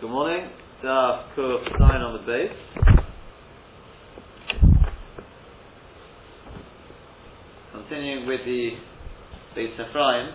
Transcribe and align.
Good 0.00 0.08
morning. 0.08 0.48
Daf 0.82 1.36
Kuf 1.36 1.62
Sign 1.78 2.00
on 2.00 2.14
the 2.14 2.24
base. 2.24 2.56
Continuing 7.70 8.26
with 8.26 8.40
the 8.46 8.70
Beis 9.54 9.74
Ephraim. 9.74 10.32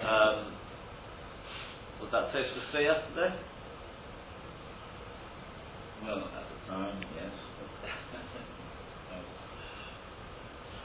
Um, 0.00 0.52
was 2.00 2.10
that 2.12 2.30
Tosh 2.30 2.46
was 2.54 2.64
say 2.72 2.84
yesterday? 2.84 3.34
Well, 6.04 6.18
at 6.18 6.22
the 6.22 6.70
time, 6.70 7.02
yes. 7.16 7.32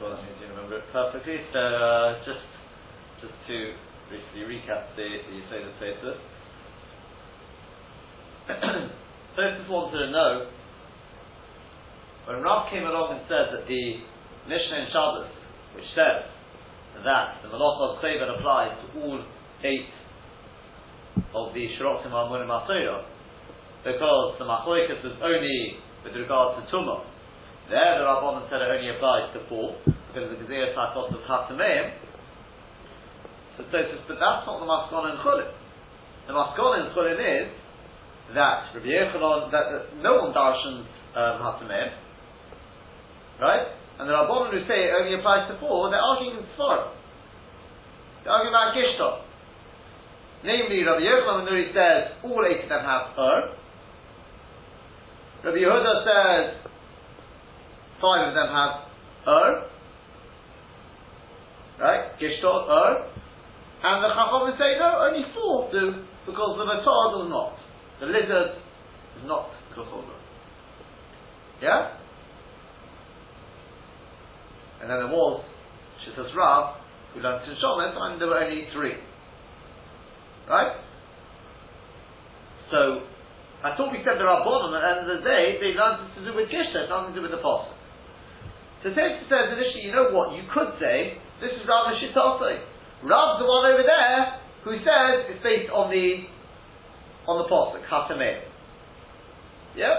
Well, 0.00 0.12
I 0.18 0.40
do 0.40 0.48
remember 0.50 0.78
it 0.78 0.84
perfectly. 0.92 1.36
So 1.52 1.60
uh, 1.60 2.18
just 2.24 2.42
just 3.22 3.34
to 3.46 3.89
briefly 4.10 4.42
recap 4.42 4.90
the 4.98 5.06
the 5.06 5.34
Yisrael 5.38 5.70
Tosfos. 5.78 6.18
Tosfos 9.38 9.68
wanted 9.70 9.98
to 10.06 10.10
know 10.10 10.50
when 12.26 12.42
Rav 12.42 12.70
came 12.70 12.82
along 12.82 13.14
and 13.14 13.22
said 13.30 13.54
that 13.54 13.70
the 13.70 14.02
Mishnah 14.50 14.82
in 14.82 14.86
Shabbos, 14.90 15.30
which 15.78 15.86
says 15.94 16.26
that 17.06 17.38
the 17.42 17.48
Malach 17.54 17.78
of 17.86 18.02
Kleven 18.02 18.34
applies 18.34 18.74
to 18.82 19.00
all 19.00 19.22
eight 19.62 19.94
of 21.32 21.54
the 21.54 21.70
Shiroktim 21.78 22.10
Amunim 22.10 22.50
Matorah, 22.50 23.06
because 23.84 24.34
the 24.38 24.44
Machoikas 24.44 25.06
was 25.06 25.14
only 25.22 25.78
with 26.02 26.14
regard 26.16 26.58
to 26.58 26.66
Tumah. 26.74 27.06
There, 27.70 28.02
the 28.02 28.04
Rabbanon 28.04 28.50
said 28.50 28.58
it 28.58 28.74
only 28.74 28.90
applies 28.90 29.32
to 29.34 29.46
four, 29.48 29.78
because 29.86 30.34
the 30.34 30.42
Gezerah 30.42 30.74
Takos 30.74 31.14
of 31.14 31.22
Hatameim. 31.30 32.09
But 33.68 34.16
that's 34.20 34.46
not 34.46 34.60
the 34.60 34.68
Maskon 34.68 35.12
in 35.12 35.16
Chulin. 35.20 35.50
The 36.26 36.32
Maskon 36.32 36.80
in 36.80 36.86
Chulin 36.94 37.18
is 37.18 37.48
that 38.34 38.70
Rabbi 38.74 38.86
Yochanan, 38.86 39.50
that, 39.50 39.64
that 39.72 40.02
no 40.02 40.22
one 40.22 40.32
darshans 40.32 40.86
um, 41.16 41.42
Hatameim, 41.42 41.90
right? 43.40 43.66
And 43.98 44.08
the 44.08 44.14
Rabbanon 44.14 44.52
who 44.52 44.60
say 44.68 44.88
it 44.88 44.94
only 44.96 45.18
applies 45.18 45.50
to 45.50 45.58
four, 45.58 45.90
they're 45.90 46.00
arguing 46.00 46.46
Svarah. 46.56 46.94
They're 48.24 48.32
arguing 48.32 48.54
about 48.54 48.74
Gishta. 48.74 49.22
Namely, 50.44 50.84
Rabbi 50.84 51.00
Yochanan 51.02 51.48
Nuri 51.48 51.74
says 51.74 52.16
all 52.24 52.44
eight 52.48 52.62
of 52.64 52.68
them 52.68 52.84
have 52.84 53.18
Ur. 53.18 53.56
Rabbi 55.44 55.56
Yehuda 55.58 55.94
says 56.04 56.70
five 58.00 58.28
of 58.28 58.34
them 58.34 58.48
have 58.48 58.88
Ur. 59.26 59.66
Right? 61.80 62.18
Gishtot, 62.20 62.68
Ur. 62.68 63.19
And 63.82 64.04
the 64.04 64.08
Chachamim 64.12 64.58
say, 64.58 64.76
no, 64.78 65.08
only 65.08 65.24
four 65.32 65.72
do, 65.72 66.04
because 66.26 66.52
the 66.58 66.64
Matar 66.68 67.16
does 67.16 67.28
not. 67.32 67.56
The 68.00 68.06
lizard 68.06 68.60
is 69.16 69.24
not 69.24 69.50
Kachobra. 69.72 70.16
Yeah? 71.62 71.96
And 74.82 74.90
then 74.90 74.96
there 74.98 75.08
was 75.08 75.44
Shittas 76.04 76.34
Rav, 76.36 76.76
who 77.14 77.20
learned 77.20 77.48
in 77.48 77.56
Shomet, 77.56 77.96
and 77.96 78.20
there 78.20 78.28
were 78.28 78.44
only 78.44 78.68
three. 78.72 78.96
Right? 80.48 80.76
So, 82.70 83.04
I 83.64 83.76
thought 83.76 83.92
we 83.92 84.00
said 84.04 84.16
the 84.16 84.24
Rabbanon, 84.24 84.72
at 84.72 84.80
the 84.80 84.88
end 84.88 85.00
of 85.04 85.20
the 85.20 85.24
day, 85.24 85.60
they 85.60 85.76
learned 85.76 86.16
to 86.16 86.24
do 86.24 86.36
with 86.36 86.48
Gishta, 86.48 86.88
nothing 86.88 87.12
to 87.12 87.20
do 87.20 87.22
with 87.22 87.32
the 87.32 87.40
Apostle. 87.40 87.76
So 88.82 88.88
Tosfos 88.88 89.28
says 89.28 89.52
initially, 89.52 89.84
you 89.84 89.92
know 89.92 90.08
what, 90.16 90.32
you 90.32 90.48
could 90.48 90.80
say, 90.80 91.20
this 91.40 91.52
is 91.52 91.68
Rav 91.68 91.92
Shittasai. 91.92 92.64
Rav's 93.04 93.40
the 93.40 93.48
one 93.48 93.64
over 93.64 93.84
there 93.84 94.40
who 94.64 94.76
says 94.84 95.32
it's 95.32 95.42
based 95.42 95.72
on 95.72 95.88
the 95.88 96.28
on 97.28 97.40
the 97.40 97.46
Pasuk, 97.48 97.84
Hatameh. 97.88 98.42
Yep? 99.76 99.96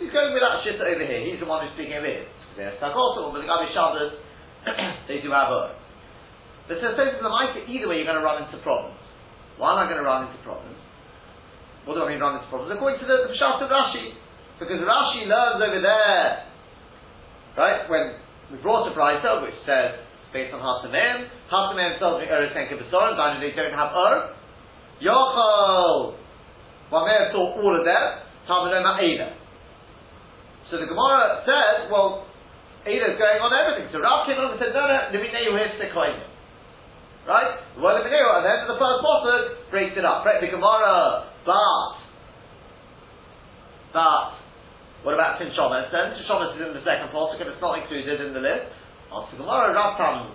He's 0.00 0.10
going 0.10 0.32
with 0.32 0.40
that 0.40 0.64
Shitta 0.64 0.88
over 0.88 1.04
here. 1.04 1.20
He's 1.20 1.38
the 1.38 1.46
one 1.46 1.66
who's 1.66 1.74
speaking 1.76 2.00
over 2.00 2.08
here. 2.08 2.26
There's 2.56 2.80
Takosim, 2.80 3.30
but 3.30 3.44
the 3.44 3.48
Gabi 3.50 3.68
Shabbos, 3.76 4.16
they 5.08 5.20
do 5.20 5.30
have 5.30 5.52
a. 5.52 5.76
But 6.66 6.80
so 6.80 6.96
says 6.96 7.20
the 7.20 7.28
Micah, 7.28 7.66
either 7.68 7.86
way 7.90 8.00
you're 8.00 8.08
going 8.08 8.18
to 8.18 8.24
run 8.24 8.42
into 8.42 8.56
problems. 8.62 8.98
Why 9.58 9.76
am 9.76 9.84
I 9.84 9.84
going 9.90 10.00
to 10.00 10.06
run 10.06 10.26
into 10.30 10.40
problems? 10.40 10.78
What 11.84 11.94
do 11.94 12.06
I 12.06 12.08
mean 12.08 12.22
run 12.22 12.40
into 12.40 12.48
problems? 12.48 12.72
According 12.72 13.00
to 13.04 13.06
the, 13.06 13.28
the 13.28 13.34
Pshat 13.36 13.60
of 13.60 13.68
Rashi. 13.68 14.16
Because 14.56 14.80
Rashi 14.80 15.28
learns 15.28 15.60
over 15.60 15.80
there, 15.80 16.46
right, 17.56 17.88
when 17.88 18.20
we 18.52 18.56
brought 18.60 18.88
a 18.88 18.92
Brisa, 18.92 19.42
which 19.42 19.56
says, 19.64 20.00
based 20.32 20.54
on 20.54 20.60
Hatamim, 20.62 21.28
Hatamim 21.50 21.98
tells 21.98 22.20
me 22.22 22.26
Ur 22.30 22.44
is 22.46 22.52
Tenka 22.54 22.78
Besorim, 22.78 23.16
that 23.18 23.40
they 23.40 23.52
don't 23.54 23.74
have 23.74 23.90
Ur. 23.94 24.34
Yochel, 25.02 26.14
may 26.90 27.16
have 27.18 27.32
taught 27.32 27.56
all 27.58 27.74
of 27.74 27.84
them, 27.84 28.04
Talmudom 28.46 28.84
Ada. 29.00 29.40
So 30.70 30.78
the 30.78 30.86
Gemara 30.86 31.42
says, 31.42 31.90
well, 31.90 32.26
Ada 32.86 33.04
is 33.12 33.18
going 33.18 33.40
on 33.42 33.50
everything. 33.50 33.90
So 33.90 33.98
Rav 33.98 34.24
came 34.24 34.38
along 34.38 34.54
and 34.56 34.62
said, 34.62 34.72
no, 34.72 34.86
no, 34.86 35.10
Limineu 35.10 35.56
here 35.58 35.74
Sekoinim. 35.82 36.30
Right? 37.26 37.58
The 37.74 37.80
word 37.82 38.00
Limineu 38.00 38.22
at 38.38 38.46
the 38.46 38.74
the 38.74 38.78
first 38.78 39.00
pasuk 39.02 39.70
breaks 39.70 39.98
it 39.98 40.06
up. 40.06 40.24
Right? 40.24 40.38
The 40.38 40.48
Gemara, 40.48 41.26
but, 41.42 41.98
but, 43.92 44.38
what 45.02 45.14
about 45.18 45.42
Tinshomes 45.42 45.90
then? 45.90 46.14
Tinshomes 46.16 46.54
is 46.54 46.70
in 46.70 46.72
the 46.72 46.84
second 46.86 47.10
pasuk 47.10 47.42
and 47.42 47.50
it's 47.50 47.60
not 47.60 47.76
included 47.82 48.20
in 48.20 48.30
the 48.32 48.40
list. 48.40 48.79
Ask 49.10 49.34
the 49.34 49.42
Gemara, 49.42 49.74
Rav 49.74 49.98
Tanu, 49.98 50.30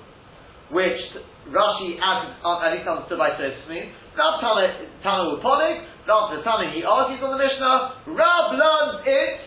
which 0.76 1.00
Rashi 1.48 1.96
added, 1.96 2.36
uh, 2.44 2.60
at 2.60 2.76
least 2.76 2.88
understood 2.88 3.16
by 3.16 3.32
Tosfos 3.40 3.88
Rav 4.20 4.44
Tanu 5.00 5.40
Uponik, 5.40 5.88
Rav 6.08 6.36
Tanu 6.44 6.76
he 6.76 6.84
argues 6.84 7.24
on 7.24 7.32
the 7.32 7.40
Mishnah, 7.40 8.04
Rav 8.12 8.46
learns 8.52 9.00
it, 9.08 9.40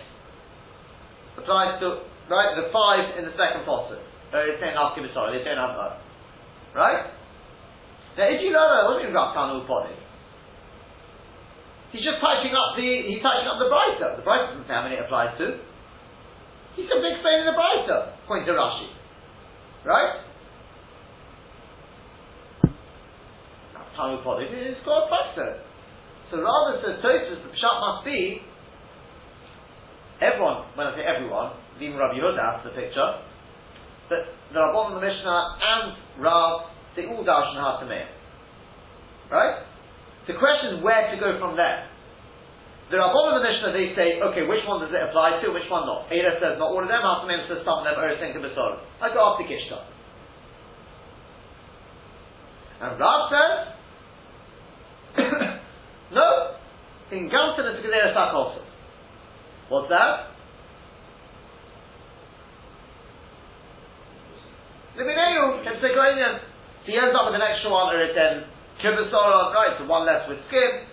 applies 1.37 1.77
to, 1.81 2.09
right, 2.33 2.57
the 2.57 2.73
five 2.73 3.21
in 3.21 3.29
the 3.29 3.35
second 3.37 3.69
pasuk. 3.69 4.01
They're 4.33 4.57
saying 4.61 4.77
after 4.77 5.05
sorry, 5.13 5.39
they 5.39 5.45
don't 5.45 5.61
have 5.61 5.77
that. 5.77 5.95
Right? 6.77 7.13
Now 8.17 8.33
if 8.33 8.41
you 8.41 8.53
learn 8.53 8.69
that, 8.73 8.83
what 8.89 8.97
do 8.97 9.05
you 9.05 9.13
mean 9.13 9.17
Rav 9.17 9.37
Tanu 9.37 9.65
Uponik? 9.69 10.09
He's 11.93 12.05
just 12.05 12.21
touching 12.21 12.53
up 12.53 12.77
the 12.77 12.85
he's 12.85 13.25
touching 13.25 13.49
up 13.49 13.57
the 13.57 13.69
Brisa. 13.73 14.21
The 14.21 14.25
Brisa 14.25 14.53
doesn't 14.53 14.69
say 14.69 14.77
how 14.77 14.85
many 14.85 15.01
it 15.01 15.09
applies 15.09 15.33
to. 15.41 15.57
He's 16.77 16.85
simply 16.85 17.17
explaining 17.17 17.49
the 17.49 17.57
Brisa, 17.57 18.13
according 18.25 18.45
to 18.45 18.53
Rashi. 18.53 18.98
Right? 19.85 20.25
Put 23.99 24.39
it. 24.43 24.55
It's 24.55 24.79
got 24.87 25.11
a 25.11 25.59
So 26.31 26.39
rather 26.39 26.79
says 26.79 27.03
Tosfos, 27.03 27.43
the 27.43 27.51
Pshat 27.51 27.81
must 27.83 28.05
be 28.05 28.41
everyone, 30.23 30.71
when 30.77 30.87
I 30.87 30.95
say 30.95 31.03
everyone, 31.03 31.53
even 31.81 31.99
Rabbi 31.99 32.15
Yehuda 32.15 32.63
the 32.63 32.71
picture, 32.71 33.19
that 34.11 34.23
the 34.55 34.61
Rabbon 34.61 34.95
the 34.95 35.01
Mishnah 35.01 35.59
and 35.63 36.23
Rav, 36.23 36.71
they 36.95 37.07
all 37.07 37.25
darshan 37.25 37.59
Hatameh. 37.59 38.07
Right? 39.31 39.67
The 40.29 40.35
question 40.35 40.79
is 40.79 40.85
where 40.85 41.11
to 41.11 41.19
go 41.19 41.39
from 41.41 41.57
there. 41.57 41.88
The 42.89 42.97
Rabbon 42.97 43.37
of 43.37 43.37
the 43.37 43.45
Mishnah, 43.45 43.77
they 43.77 43.93
say, 43.93 44.17
okay, 44.17 44.49
which 44.49 44.65
one 44.65 44.81
does 44.81 44.89
it 44.89 45.03
apply 45.05 45.45
to, 45.45 45.53
which 45.53 45.69
one 45.69 45.85
not? 45.85 46.09
Ada 46.09 46.41
says 46.41 46.57
not 46.57 46.73
all 46.73 46.81
of 46.81 46.89
them, 46.89 47.05
Hatamim 47.05 47.45
says 47.45 47.61
some 47.61 47.81
of 47.81 47.85
them, 47.85 48.01
Ur 48.01 48.17
think 48.17 48.33
Besor. 48.41 48.81
I 49.05 49.13
go 49.13 49.21
after 49.29 49.45
Gishta. 49.45 49.85
And 52.81 52.97
Rav 52.97 53.21
says, 53.29 53.57
no, 56.17 56.57
in 57.13 57.29
Gamson 57.29 57.77
it's 57.77 57.85
Gezerah 57.85 58.17
Sak 58.17 58.33
also. 58.33 58.65
What's 59.69 59.93
that? 59.93 60.33
Limineu, 64.97 65.61
Kemsekoinian. 65.61 66.41
He 66.89 66.97
ends 66.97 67.13
up 67.13 67.29
with 67.29 67.37
an 67.37 67.45
extra 67.45 67.69
one, 67.69 67.93
or 67.93 68.01
it's 68.01 68.17
then 68.17 68.49
Kibasora, 68.81 69.53
right, 69.53 69.77
so 69.77 69.85
one 69.85 70.07
less 70.07 70.25
with 70.25 70.39
skin. 70.49 70.89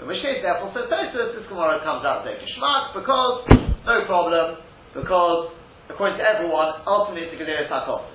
Case, 0.00 0.40
therefore, 0.42 0.72
says 0.74 0.88
Tosfos, 0.88 1.36
this 1.36 1.46
Gemara 1.46 1.78
comes 1.84 2.02
out 2.02 2.24
there 2.24 2.34
Kishmak, 2.40 2.96
because, 2.96 3.46
no 3.86 4.02
problem, 4.08 4.58
because, 4.96 5.52
according 5.88 6.18
to 6.18 6.24
everyone, 6.24 6.80
ultimately 6.88 7.28
it's 7.28 7.34
a 7.36 7.38
Gezerah 7.38 7.68
Sakos. 7.70 8.08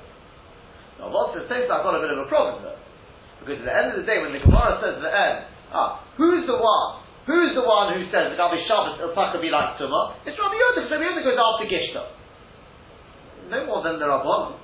Now, 1.00 1.13
what 1.13 1.38
says 1.38 1.45
Tosfos, 1.47 1.69
I've 1.69 1.85
got 1.85 1.95
a 1.95 2.01
bit 2.03 2.12
of 2.12 2.19
a 2.25 2.27
problem 2.27 2.65
though. 2.65 2.81
Because 3.39 3.63
at 3.63 3.68
the 3.69 3.75
end 3.77 3.88
of 3.94 3.97
the 4.01 4.07
day, 4.09 4.19
when 4.19 4.33
the 4.33 4.41
Gemara 4.44 4.81
says 4.83 5.00
at 5.00 5.03
the 5.06 5.13
end, 5.13 5.38
ah, 5.71 6.03
who's 6.18 6.44
the 6.50 6.57
one? 6.57 7.06
Who's 7.29 7.53
the 7.56 7.63
one 7.63 7.94
who 7.95 8.03
says 8.07 8.31
that 8.31 8.39
Gabi 8.39 8.63
Shabbos 8.68 9.00
it'll 9.00 9.13
be 9.13 9.51
like 9.51 9.77
Tumah? 9.77 10.23
It's 10.25 10.35
Rabbi 10.35 10.56
Yehuda, 10.56 10.75
because 10.80 10.91
Rabbi 10.91 11.06
Yehuda 11.07 11.23
goes 11.23 11.39
after 11.39 11.65
Gishta. 11.68 12.03
No 13.51 13.59
more 13.68 13.83
than 13.83 14.00
the 14.00 14.07
Rabbanon. 14.07 14.59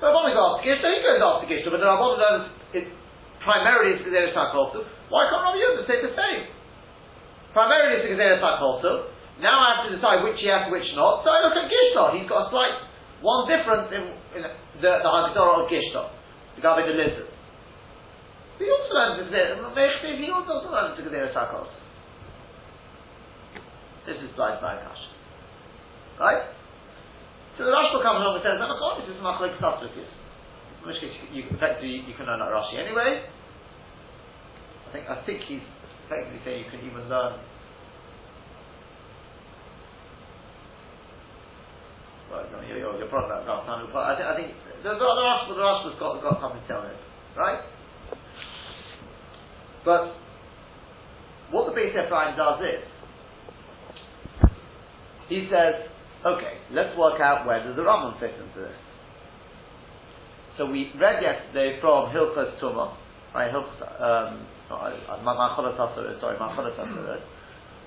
The 0.00 0.06
Rabbanon 0.08 0.32
goes 0.32 0.44
after 0.56 0.64
Gishta, 0.64 0.86
he 0.88 0.98
goes 1.04 1.20
after 1.20 1.46
Gishta, 1.48 1.68
but 1.72 1.80
the 1.80 1.88
knows 1.88 2.48
it 2.72 2.86
primarily 3.46 3.94
it's 3.94 4.02
Gezerah 4.02 4.34
Sakolto. 4.34 4.82
Why 5.08 5.30
can't 5.30 5.46
Rabbi 5.46 5.62
Yehuda 5.62 5.86
say 5.86 6.02
the 6.02 6.12
same? 6.12 6.50
Primarily 7.54 8.02
it's 8.02 8.06
Gezerah 8.10 8.42
Sakolto. 8.42 9.14
Now 9.38 9.62
I 9.62 9.66
have 9.78 9.82
to 9.86 9.90
decide 9.94 10.26
which 10.26 10.42
yes, 10.42 10.66
which 10.68 10.90
not. 10.98 11.22
So 11.22 11.30
I 11.30 11.46
look 11.46 11.54
at 11.54 11.70
Gishta. 11.70 12.18
He's 12.18 12.26
got 12.26 12.48
a 12.48 12.50
slight 12.50 12.74
one 13.22 13.46
difference 13.46 13.88
in, 13.94 14.02
in 14.34 14.42
the, 14.82 14.90
the 15.00 15.08
Haggadah 15.08 15.62
of 15.62 15.70
Gishta. 15.70 16.10
The 16.58 16.64
with 16.66 16.88
the 16.90 16.96
lizard. 16.98 17.30
We 18.58 18.66
also 18.66 19.22
the 19.22 19.30
Gezerah, 19.30 20.18
he 20.18 20.26
also 20.28 20.66
the 20.66 21.02
Gezerah 21.06 21.30
Sakos. 21.30 21.70
This 24.06 24.16
is 24.22 24.30
by 24.36 24.54
Kasha. 24.58 25.08
Right? 26.18 26.42
So 27.58 27.64
the 27.64 27.72
Rashba 27.72 28.04
comes 28.04 28.20
along 28.20 28.36
and 28.38 28.44
says, 28.44 28.60
no, 28.60 28.68
this 29.00 29.08
is 29.08 29.18
Machlik 29.24 29.56
Satrikis. 29.56 30.12
In 30.80 30.84
which 30.84 31.00
case, 31.00 31.12
you, 31.32 31.48
effectively, 31.50 32.04
you 32.04 32.14
can 32.14 32.28
learn 32.28 32.38
that 32.38 32.52
Rashi 32.52 32.76
anyway. 32.76 33.24
I 34.88 34.92
think, 34.92 35.10
I 35.10 35.24
think 35.26 35.42
he's 35.42 35.66
effectively 36.06 36.40
saying 36.44 36.64
you 36.64 36.70
can 36.70 36.86
even 36.86 37.08
learn 37.08 37.40
I 42.36 42.60
mean, 42.60 42.68
you're, 42.68 42.98
you're 42.98 43.08
probably 43.08 43.42
about 43.42 43.66
Tanu, 43.66 43.92
but 43.92 44.00
I 44.00 44.16
think, 44.16 44.26
I 44.28 44.36
think 44.36 44.48
the, 44.82 44.90
the, 44.90 44.98
the 44.98 45.04
Rashba, 45.04 45.48
the 45.54 45.62
Rashba's 45.62 45.98
got, 45.98 46.22
got 46.22 46.40
something 46.40 46.60
to 46.60 46.68
tell 46.68 46.82
him, 46.82 46.96
right? 47.36 47.60
But 49.84 50.14
what 51.50 51.66
the 51.66 51.80
Beis 51.80 51.90
Ephraim 51.90 52.36
does 52.36 52.60
is, 52.60 52.84
he 55.28 55.48
says, 55.50 55.88
okay, 56.24 56.58
let's 56.72 56.96
work 56.98 57.20
out 57.20 57.46
where 57.46 57.62
does 57.62 57.76
the 57.76 57.82
Rambam 57.82 58.18
fit 58.20 58.34
into 58.34 58.60
this. 58.60 58.76
So 60.58 60.66
we 60.66 60.92
read 60.98 61.22
yesterday 61.22 61.78
from 61.80 62.10
Hilchas 62.10 62.58
Tumah, 62.60 62.96
right, 63.36 63.52
Hilchas, 63.52 63.80
um, 64.00 64.46
Macholas 64.70 65.76
sorry, 66.20 66.38
Macholas 66.38 67.20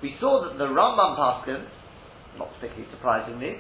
We 0.01 0.15
saw 0.19 0.47
that 0.47 0.57
the 0.57 0.65
Rambam 0.65 1.17
Paskins, 1.17 1.67
not 2.37 2.53
particularly 2.55 2.87
surprisingly, 2.91 3.55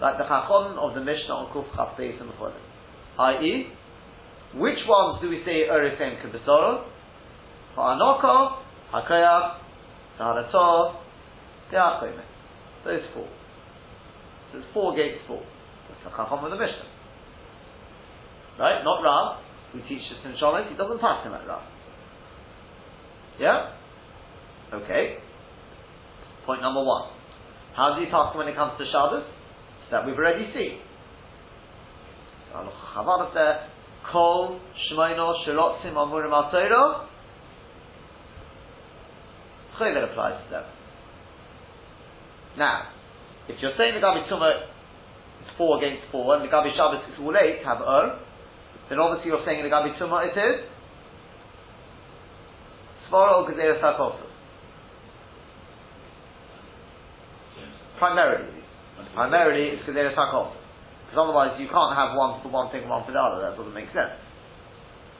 like 0.00 0.18
the 0.18 0.24
Chachon 0.24 0.78
of 0.78 0.94
the 0.94 1.00
Mishnah 1.00 1.34
on 1.34 1.52
Kuf 1.52 1.64
Chaf 1.74 1.98
and 1.98 2.30
Cholim. 2.32 2.52
I.e., 3.18 3.68
which 4.54 4.78
ones 4.86 5.22
do 5.22 5.28
we 5.30 5.42
say 5.44 5.64
Erisem 5.70 6.20
Kibisoro? 6.20 6.84
Ha'anoko, 7.76 8.58
Hakoyach, 8.92 9.58
Taharato, 10.20 10.96
Te'achoyme. 11.72 12.22
Those 12.84 13.00
four. 13.14 13.28
So 14.52 14.58
it's 14.58 14.66
four 14.74 14.92
against 14.92 15.26
four. 15.26 15.42
That's 15.88 16.04
the 16.04 16.10
Chacham 16.10 16.44
of 16.44 16.50
the 16.50 16.58
Mishnah. 16.58 16.88
Right? 18.58 18.84
Not 18.84 19.02
Rav, 19.02 19.38
who 19.72 19.80
teaches 19.82 20.20
in 20.24 20.32
Shomet, 20.40 20.70
he 20.70 20.76
doesn't 20.76 21.00
pass 21.00 21.24
him 21.24 21.32
like 21.32 21.46
Rav. 21.46 21.62
Yeah? 23.40 23.72
Okay. 24.72 25.16
Point 26.46 26.60
number 26.60 26.84
one. 26.84 27.10
How 27.74 27.94
does 27.94 28.04
he 28.04 28.10
pass 28.10 28.32
him 28.34 28.38
when 28.38 28.48
it 28.48 28.54
comes 28.54 28.72
to 28.78 28.84
Shabbos? 28.84 29.24
That 29.90 30.06
we've 30.06 30.16
already 30.16 30.50
seen. 30.54 30.78
Chavav 32.52 33.34
there, 33.34 33.68
Kol 34.10 34.60
Shmoino 34.90 35.46
Shirotzim 35.46 35.94
Amurim 35.94 36.32
Al 36.32 36.50
Chayver 39.78 40.10
applies 40.10 40.44
to 40.44 40.50
them. 40.50 40.64
Now, 42.58 42.88
if 43.48 43.56
you're 43.60 43.72
saying 43.78 43.94
the 43.94 44.00
Gabi 44.00 44.28
Tumah 44.28 44.62
is 44.62 45.48
four 45.56 45.78
against 45.78 46.10
four, 46.12 46.36
and 46.36 46.44
the 46.44 46.48
Gabi 46.52 46.76
Shabbos 46.76 47.02
is 47.12 47.18
all 47.20 47.34
eight, 47.36 47.64
have 47.64 47.80
Ur, 47.80 48.18
then 48.92 49.00
obviously 49.00 49.32
you're 49.32 49.40
saying 49.48 49.64
the 49.64 49.72
Gabi 49.72 49.96
Tumah 49.96 50.28
it 50.28 50.36
is 50.36 50.68
Svara 53.08 53.40
or 53.40 53.48
Gezerah 53.48 53.80
Sarkosos. 53.80 54.28
Primarily. 57.98 58.60
Primarily 59.14 59.68
it's 59.72 59.88
Gezerah 59.88 60.14
Sarkosos. 60.14 60.60
Because 61.08 61.24
otherwise 61.24 61.56
you 61.58 61.68
can't 61.72 61.96
have 61.96 62.14
one 62.16 62.42
for 62.42 62.50
one 62.50 62.70
thing 62.70 62.82
and 62.82 62.90
one 62.90 63.06
for 63.06 63.12
the 63.12 63.18
other. 63.18 63.40
That 63.40 63.56
doesn't 63.56 63.72
make 63.72 63.88
sense. 63.96 64.20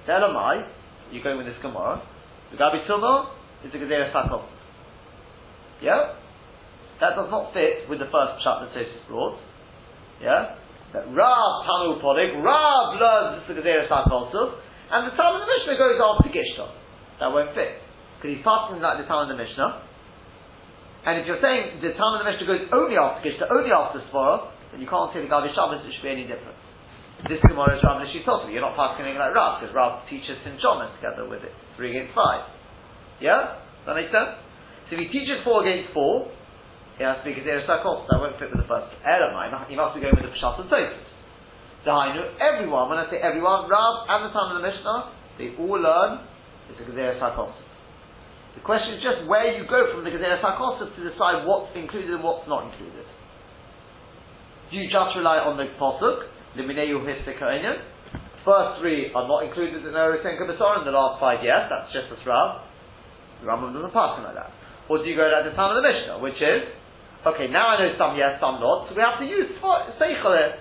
Telamai, 0.06 0.68
you 1.10 1.22
go 1.22 1.38
with 1.38 1.46
this 1.46 1.56
Gemara. 1.62 2.02
The 2.50 2.58
Gabi 2.58 2.86
Tumah 2.86 3.32
is 3.64 3.72
a 3.72 3.78
Gezerah 3.78 4.12
Sarkosos. 4.12 4.52
Yeah? 5.80 6.16
That 7.00 7.16
does 7.16 7.30
not 7.30 7.54
fit 7.54 7.88
with 7.88 8.00
the 8.00 8.12
first 8.12 8.44
pshat 8.44 8.68
that 8.68 8.76
Tosis 8.76 9.08
brought. 9.08 9.40
Yeah? 10.20 10.56
that 10.92 11.08
Rav 11.08 11.64
Panu 11.64 12.00
Polik, 12.00 12.36
Rav 12.44 13.00
learns 13.00 13.48
the 13.48 13.54
Gezeris 13.56 13.88
Akosov, 13.88 14.60
and 14.92 15.08
the 15.08 15.16
Talmud 15.16 15.40
of 15.40 15.48
the 15.48 15.52
Mishnah 15.56 15.76
goes 15.80 15.96
after 15.96 16.28
Gishton. 16.28 16.70
That 17.20 17.32
won't 17.32 17.56
fit. 17.56 17.80
Because 18.20 18.36
he's 18.36 18.44
passing 18.44 18.78
like 18.80 19.00
the 19.00 19.08
Talmud 19.08 19.32
of 19.32 19.36
the 19.36 19.40
Mishnah. 19.40 19.88
And 21.08 21.18
if 21.18 21.26
you're 21.26 21.40
saying 21.40 21.80
the 21.80 21.96
Talmud 21.96 22.20
of 22.20 22.28
the 22.28 22.30
Mishnah 22.30 22.46
goes 22.46 22.64
only 22.76 23.00
after 23.00 23.24
Gishton, 23.24 23.48
only 23.48 23.72
after 23.72 24.04
Svara, 24.12 24.52
then 24.70 24.84
you 24.84 24.88
can't 24.88 25.08
say 25.16 25.24
the 25.24 25.32
Gavi 25.32 25.48
Shabbos, 25.56 25.80
it 25.84 25.92
should 25.96 26.04
be 26.04 26.12
any 26.12 26.28
different. 26.28 26.56
This 27.28 27.38
Gemara 27.46 27.78
is 27.78 27.84
Rav 27.86 28.02
Nishitosu. 28.02 28.50
You're 28.50 28.66
not 28.66 28.74
passing 28.74 29.06
anything 29.06 29.22
like 29.22 29.32
Rav, 29.32 29.60
because 29.60 29.72
Rav 29.72 30.04
teaches 30.10 30.36
Sinchomen 30.42 30.90
together 30.98 31.28
with 31.28 31.46
it, 31.46 31.54
3 31.76 31.88
against 31.88 32.12
5. 32.18 33.22
Yeah? 33.22 33.62
Does 33.86 33.86
that 33.86 33.94
make 33.94 34.10
sense? 34.10 34.42
So 34.90 34.98
if 34.98 35.06
he 35.06 35.08
teaches 35.08 35.40
4 35.46 35.62
against 35.62 35.94
4, 35.94 36.28
Yes, 37.00 37.24
because 37.24 37.44
there 37.44 37.56
is 37.60 37.64
sakol, 37.64 38.04
so 38.04 38.10
I 38.12 38.18
won't 38.20 38.36
fit 38.36 38.52
with 38.52 38.60
the 38.60 38.68
first 38.68 38.92
error. 39.04 39.32
You 39.70 39.76
must 39.80 39.96
be 39.96 40.04
going 40.04 40.12
with 40.12 40.28
the 40.28 40.34
pshat 40.36 40.60
and 40.60 40.68
tosis. 40.68 41.08
Dahainu, 41.86 42.38
everyone. 42.38 42.90
When 42.90 42.98
I 42.98 43.10
say 43.10 43.18
everyone, 43.18 43.66
Rav 43.66 44.06
and 44.06 44.28
the 44.28 44.32
time 44.32 44.54
of 44.54 44.62
the 44.62 44.64
Mishnah, 44.68 44.98
they 45.38 45.50
all 45.58 45.80
learn 45.80 46.28
it's 46.70 46.78
a 46.78 46.86
gezerah 46.86 47.18
sakol. 47.18 47.50
The 48.54 48.62
question 48.62 48.94
is 48.94 49.02
just 49.02 49.26
where 49.26 49.50
you 49.50 49.66
go 49.66 49.90
from 49.90 50.04
the 50.04 50.12
gezerah 50.14 50.38
sakol 50.44 50.78
to 50.78 50.86
decide 51.02 51.42
what's 51.42 51.74
included 51.74 52.14
and 52.14 52.22
what's 52.22 52.46
not 52.46 52.70
included. 52.70 53.08
Do 54.70 54.78
you 54.78 54.86
just 54.86 55.16
rely 55.18 55.42
on 55.42 55.58
the 55.58 55.68
pasuk, 55.80 56.28
limineu 56.56 57.02
hisikainen? 57.02 57.82
First 58.44 58.80
three 58.80 59.10
are 59.14 59.26
not 59.26 59.44
included 59.46 59.86
in 59.86 59.92
Eretz 59.94 60.26
and 60.26 60.38
and 60.38 60.86
the 60.86 60.94
last 60.94 61.20
five, 61.20 61.42
yes, 61.42 61.70
that's 61.70 61.92
just 61.94 62.10
as 62.10 62.18
Rav. 62.26 62.62
Rambam 63.42 63.74
doesn't 63.74 63.94
pass 63.94 64.18
like 64.22 64.34
that. 64.34 64.50
Or 64.88 64.98
do 64.98 65.04
you 65.06 65.14
go 65.14 65.26
at 65.26 65.46
the 65.46 65.54
time 65.54 65.74
of 65.74 65.82
the 65.82 65.86
Mishnah, 65.86 66.18
which 66.18 66.38
is 66.38 66.62
Okay, 67.22 67.46
now 67.46 67.78
I 67.78 67.78
know 67.78 67.94
some 67.98 68.18
yes, 68.18 68.42
some 68.42 68.58
not, 68.58 68.90
so 68.90 68.98
we 68.98 69.02
have 69.02 69.22
to 69.22 69.26
use 69.26 69.54
Seichel 69.62 70.58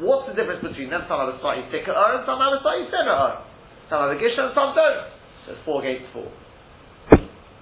What's 0.00 0.28
the 0.28 0.34
difference 0.36 0.60
between 0.60 0.90
them? 0.90 1.04
Some 1.08 1.20
have 1.20 1.32
a 1.32 1.38
slightly 1.40 1.64
thicker 1.70 1.92
and 1.92 2.24
some 2.24 2.40
have 2.40 2.52
a 2.52 2.60
slightly 2.60 2.88
thinner. 2.92 3.44
Some 3.88 4.04
have 4.04 4.12
a 4.12 4.18
and 4.18 4.52
some 4.52 4.72
don't. 4.76 5.00
So 5.44 5.52
it's 5.52 5.62
four 5.64 5.84
against 5.84 6.12
four. 6.12 6.28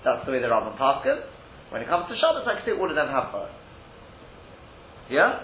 That's 0.02 0.24
the 0.24 0.32
way 0.32 0.40
the 0.40 0.48
Rambam 0.48 0.78
Paskin. 0.78 1.22
When 1.70 1.82
it 1.82 1.88
comes 1.88 2.08
to 2.08 2.14
Shabbos, 2.16 2.46
I 2.46 2.58
can 2.58 2.64
say 2.66 2.74
all 2.78 2.88
of 2.88 2.96
them 2.96 3.08
have 3.08 3.34
ur. 3.34 3.50
Yeah? 5.10 5.42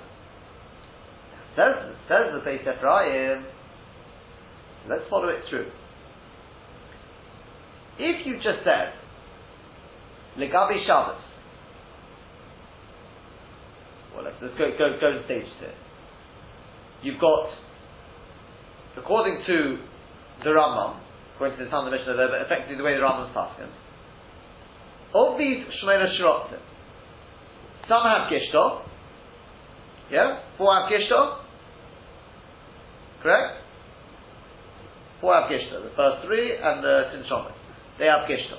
Says, 1.55 1.95
says 2.09 2.35
the 2.35 2.43
Beis 2.43 2.63
Ephraim. 2.63 3.45
Let's 4.89 5.05
follow 5.11 5.29
it 5.29 5.43
through. 5.51 5.71
If 7.99 8.27
you 8.27 8.37
just 8.37 8.63
said, 8.65 8.93
Legabi 10.39 10.87
Shabbos, 10.87 11.26
well, 14.17 14.25
let's, 14.25 14.37
let's 14.41 14.57
go, 14.57 14.73
go, 14.79 14.97
go 14.99 15.13
in 15.13 15.25
stages 15.29 15.53
here. 15.61 15.77
You've 17.03 17.21
got, 17.21 17.53
according 18.97 19.45
to 19.47 19.79
the 20.43 20.51
Rambam, 20.51 21.01
according 21.35 21.59
to 21.59 21.65
the 21.65 21.71
Talmud 21.71 21.93
Mishnah, 21.93 22.17
but 22.17 22.41
effectively 22.41 22.77
the 22.77 22.83
way 22.83 22.95
the 22.95 23.05
Rambam's 23.05 23.37
passing, 23.37 23.69
of 25.13 25.39
these 25.39 25.65
Shemona 25.85 26.09
Shirotzim, 26.17 26.61
some 27.89 28.03
have 28.03 28.33
Gishto, 28.33 28.83
yeah? 30.11 30.41
Four 30.57 30.75
have 30.81 30.91
Gishto, 30.91 31.41
correct? 33.23 33.63
Four 35.21 35.35
have 35.35 35.51
Gishto, 35.51 35.85
the 35.85 35.95
first 35.95 36.27
three 36.27 36.57
and 36.57 36.83
the 36.83 37.05
Tinshomet. 37.13 37.53
They 37.99 38.07
have 38.07 38.29
Gishto. 38.29 38.59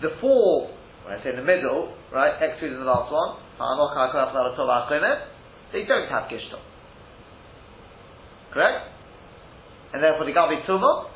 The 0.00 0.16
four 0.20 0.71
when 1.04 1.18
I 1.18 1.22
say 1.22 1.30
in 1.30 1.36
the 1.36 1.42
middle, 1.42 1.94
right, 2.12 2.34
excluding 2.40 2.78
the 2.78 2.84
last 2.84 3.10
one, 3.10 3.38
they 5.72 5.84
don't 5.84 6.08
have 6.08 6.28
Gishto. 6.30 6.58
Correct? 8.52 8.88
And 9.94 10.02
therefore 10.02 10.26
the 10.26 10.32
Gabi 10.32 10.64
Tumah, 10.66 11.08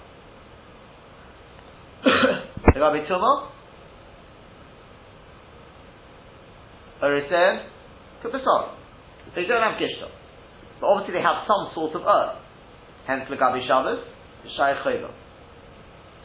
the 2.04 2.80
Gabi 2.80 3.08
Tumah, 3.08 3.50
Orisen, 7.02 7.66
Kubasar. 8.24 8.74
They 9.34 9.44
don't 9.46 9.62
have 9.62 9.78
Gishto. 9.80 10.08
But 10.80 10.86
obviously 10.86 11.14
they 11.14 11.22
have 11.22 11.46
some 11.46 11.70
sort 11.74 11.94
of 11.94 12.02
earth. 12.02 12.42
Hence 13.06 13.24
the 13.30 13.36
Gabi 13.36 13.66
Shabbos, 13.66 14.04
Shai 14.56 14.74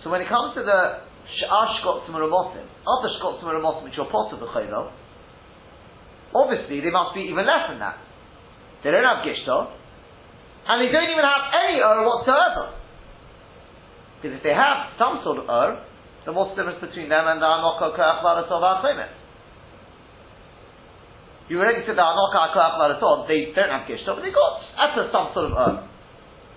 So 0.03 0.09
when 0.09 0.21
it 0.21 0.27
comes 0.27 0.55
to 0.55 0.63
the 0.63 1.10
Sh'ar 1.39 1.79
shkotzim 1.79 2.11
ramosim, 2.11 2.65
other 2.83 3.83
which 3.83 3.97
are 3.97 4.09
part 4.11 4.33
of 4.33 4.39
the 4.39 4.47
chaylo, 4.47 4.91
obviously 6.35 6.81
they 6.81 6.91
must 6.91 7.15
be 7.15 7.21
even 7.31 7.45
less 7.45 7.69
than 7.69 7.79
that. 7.79 7.97
They 8.83 8.91
don't 8.91 9.03
have 9.03 9.23
gishto, 9.23 9.71
and 10.67 10.81
they 10.81 10.91
don't 10.91 11.09
even 11.09 11.23
have 11.23 11.45
any 11.55 11.79
ur 11.79 12.03
whatsoever. 12.03 12.75
Because 14.21 14.37
if 14.37 14.43
they 14.43 14.53
have 14.53 14.97
some 14.99 15.21
sort 15.23 15.39
of 15.39 15.49
ur, 15.49 15.85
then 16.25 16.35
what's 16.35 16.53
the 16.55 16.61
difference 16.61 16.81
between 16.81 17.09
them 17.09 17.25
and 17.25 17.41
the 17.41 17.45
anoko 17.45 17.95
ka'ach 17.95 18.21
v'aratov 18.21 19.09
You 21.51 21.59
already 21.59 21.83
said 21.83 21.99
that 21.99 22.07
Anokah 22.07 22.55
Koach 22.55 23.27
they 23.27 23.51
don't 23.51 23.67
have 23.67 23.83
Gishto, 23.83 24.15
but 24.15 24.23
they 24.23 24.31
got 24.31 24.63
at 24.79 24.95
some 25.11 25.35
sort 25.35 25.51
of 25.51 25.53
Ur. 25.57 25.83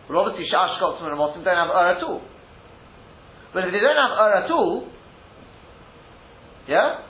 But 0.06 0.14
obviously 0.14 0.46
Kotzim 0.54 1.02
and 1.02 1.18
Ramosim 1.18 1.42
don't 1.42 1.58
have 1.58 1.74
Ur 1.74 1.98
at 1.98 2.02
all. 2.06 2.22
But 3.54 3.64
if 3.64 3.73
they 3.73 3.78
don't 3.78 3.96
have 3.96 4.18
Ur 4.18 4.34
at 4.44 4.50
all, 4.50 4.90
yeah? 6.66 7.06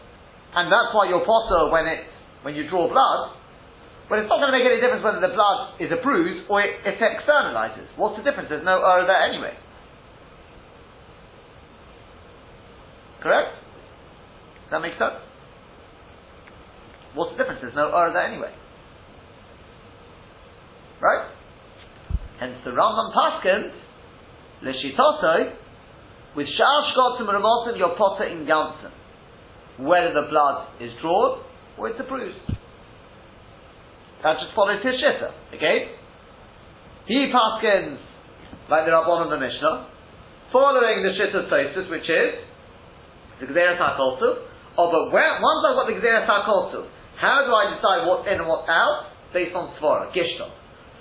And 0.55 0.71
that's 0.71 0.93
why 0.93 1.09
you're 1.09 1.25
potter 1.25 1.73
when 1.73 1.87
it 1.89 2.05
when 2.43 2.55
you 2.55 2.69
draw 2.69 2.87
blood, 2.87 3.35
but 4.09 4.19
it's 4.19 4.29
not 4.29 4.37
going 4.37 4.53
to 4.53 4.59
make 4.59 4.69
any 4.69 4.81
difference 4.81 5.03
whether 5.03 5.25
the 5.25 5.33
blood 5.33 5.81
is 5.81 5.89
a 5.89 5.97
bruise 6.05 6.45
or 6.51 6.61
it, 6.61 6.85
it 6.85 7.01
externalizes. 7.01 7.89
What's 7.97 8.19
the 8.19 8.23
difference? 8.23 8.51
There's 8.51 8.65
no 8.65 8.85
Ur 8.85 9.07
there 9.07 9.23
anyway. 9.25 9.57
Correct? 13.23 13.57
Does 14.69 14.71
that 14.73 14.81
make 14.85 14.93
sense? 15.01 15.25
What's 17.15 17.33
the 17.33 17.39
difference? 17.39 17.61
There's 17.63 17.75
no 17.75 17.89
Ur 17.89 18.13
there 18.13 18.29
anyway. 18.29 18.53
Right? 21.01 21.33
Hence 22.41 22.57
the 22.65 22.71
Rambam 22.71 23.09
Paskins, 23.17 23.73
Lishitoto, 24.63 25.64
with 26.37 26.47
Shar 26.47 26.79
Shkotzim 26.91 27.27
Ramotim, 27.27 27.79
your 27.79 27.97
potter 27.97 28.25
in 28.25 28.47
Gansen. 28.47 28.91
Whether 29.79 30.15
the 30.15 30.27
blood 30.31 30.69
is 30.81 30.91
drawn 31.01 31.43
or 31.79 31.89
it's 31.89 31.99
a 31.99 32.05
bruise. 32.05 32.35
That 34.23 34.41
just 34.41 34.55
follows 34.55 34.83
his 34.83 34.95
shitta. 35.03 35.31
Okay? 35.55 35.93
He 37.07 37.29
Paskins, 37.29 37.99
like 38.71 38.87
the 38.87 38.93
Rabbon 38.93 39.29
of 39.29 39.31
the 39.31 39.39
Mishnah, 39.39 39.91
following 40.53 41.03
the 41.05 41.13
shitta 41.13 41.51
Tosis, 41.51 41.91
which 41.91 42.09
is 42.09 42.31
the 43.41 43.47
Gzeres 43.47 43.77
HaKoltu. 43.77 44.49
Oh, 44.79 44.91
but 44.91 45.13
where, 45.13 45.39
once 45.43 45.61
I've 45.69 45.77
got 45.77 45.87
the 45.87 45.99
Gzeres 46.01 46.27
HaKoltu, 46.27 46.89
how 47.21 47.45
do 47.45 47.53
I 47.53 47.77
decide 47.77 48.07
what's 48.09 48.27
in 48.27 48.41
and 48.41 48.49
what's 48.49 48.69
out? 48.69 49.13
Based 49.35 49.55
on 49.55 49.75
Svara, 49.77 50.11
Gishton. 50.15 50.51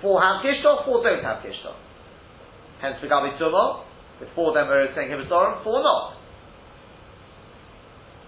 Four 0.02 0.22
have 0.22 0.44
Gishton, 0.44 0.86
four 0.86 1.04
don't 1.04 1.24
have 1.24 1.46
Gishton. 1.46 1.78
Hence, 2.82 2.98
the 3.02 3.08
Gabi 3.08 3.40
Tumah, 3.40 3.86
of 4.22 4.54
them 4.54 4.68
are 4.70 4.88
saying 4.96 5.10
Hibbasorim, 5.10 5.64
four 5.64 5.82
not. 5.82 6.18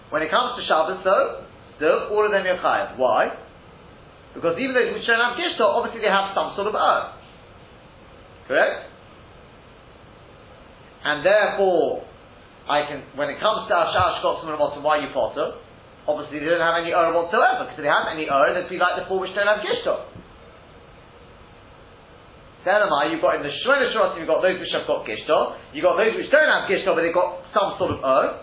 When 0.09 0.21
it 0.21 0.29
comes 0.29 0.55
to 0.57 0.61
Shabbos, 0.65 1.03
though, 1.03 1.45
still 1.77 2.09
all 2.13 2.25
of 2.25 2.31
them 2.31 2.45
are 2.45 2.59
chayav. 2.61 2.97
Why? 2.97 3.35
Because 4.33 4.59
even 4.59 4.75
which 4.75 5.07
don't 5.07 5.19
have 5.19 5.39
Gishton, 5.39 5.63
obviously 5.63 6.01
they 6.01 6.11
have 6.11 6.35
some 6.35 6.53
sort 6.55 6.67
of 6.67 6.75
Ur. 6.75 7.01
Correct? 8.47 8.91
And 11.05 11.25
therefore, 11.25 12.03
I 12.67 12.83
can, 12.89 13.03
when 13.15 13.29
it 13.29 13.39
comes 13.39 13.69
to 13.69 13.73
Ashar 13.73 14.19
Shkotzim 14.19 14.49
and 14.49 14.59
Ramotim, 14.59 14.83
why 14.83 14.99
you 14.99 15.13
potter? 15.13 15.61
Obviously, 16.07 16.39
they 16.39 16.51
don't 16.51 16.61
have 16.61 16.81
any 16.81 16.91
Ur 16.91 17.13
whatsoever, 17.13 17.65
because 17.65 17.79
if 17.79 17.85
they 17.85 17.89
had 17.89 18.11
any 18.11 18.27
Ur, 18.27 18.53
they'd 18.53 18.69
be 18.69 18.77
like 18.77 18.99
the 18.99 19.07
four 19.07 19.23
which 19.23 19.33
don't 19.33 19.47
have 19.47 19.63
Gishto. 19.63 20.05
Selamai, 22.65 23.13
you've 23.13 23.21
got 23.21 23.37
in 23.37 23.45
the 23.45 23.53
Shemona 23.61 23.93
Shrotim, 23.93 24.17
you've 24.17 24.27
got 24.27 24.41
those 24.41 24.57
which 24.57 24.73
have 24.73 24.89
got 24.89 25.05
Gishto, 25.05 25.55
you've 25.69 25.85
got 25.85 26.01
those 26.01 26.17
which 26.17 26.33
don't 26.33 26.49
have 26.49 26.65
Gishto, 26.65 26.97
but 26.97 27.05
they've 27.05 27.13
got 27.13 27.45
some 27.53 27.77
sort 27.77 27.93
of 27.93 28.01
Ur. 28.01 28.41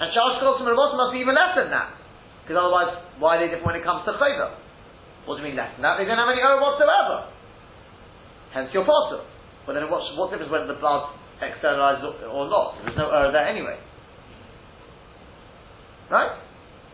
And 0.00 0.12
Shar 0.12 0.36
Shkotzim 0.36 0.68
and 0.68 0.76
Ramotim 0.76 1.00
must 1.00 1.12
be 1.16 1.24
even 1.24 1.32
less 1.32 1.56
than 1.56 1.72
that. 1.72 1.96
Because 2.44 2.60
otherwise, 2.60 3.00
why 3.16 3.36
are 3.36 3.40
they 3.40 3.48
different 3.48 3.72
when 3.72 3.80
it 3.80 3.84
comes 3.84 4.04
to 4.04 4.12
Chayva? 4.20 4.60
What 5.24 5.40
do 5.40 5.44
you 5.44 5.48
mean 5.48 5.56
less 5.56 5.72
than 5.76 5.88
that? 5.88 5.96
They 5.96 6.04
don't 6.04 6.20
have 6.20 6.28
any 6.28 6.44
Ur 6.44 6.60
whatsoever. 6.60 7.32
Hence 8.52 8.68
your 8.76 8.84
potter. 8.84 9.24
But 9.64 9.76
then 9.76 9.88
what, 9.88 10.04
what 10.20 10.28
difference 10.28 10.52
whether 10.52 10.68
the 10.68 10.76
blood 10.76 11.16
externalized 11.40 12.04
or 12.04 12.44
not. 12.48 12.76
There's 12.84 12.96
no 12.96 13.08
error 13.08 13.32
there 13.32 13.48
anyway. 13.48 13.80
Right? 16.10 16.36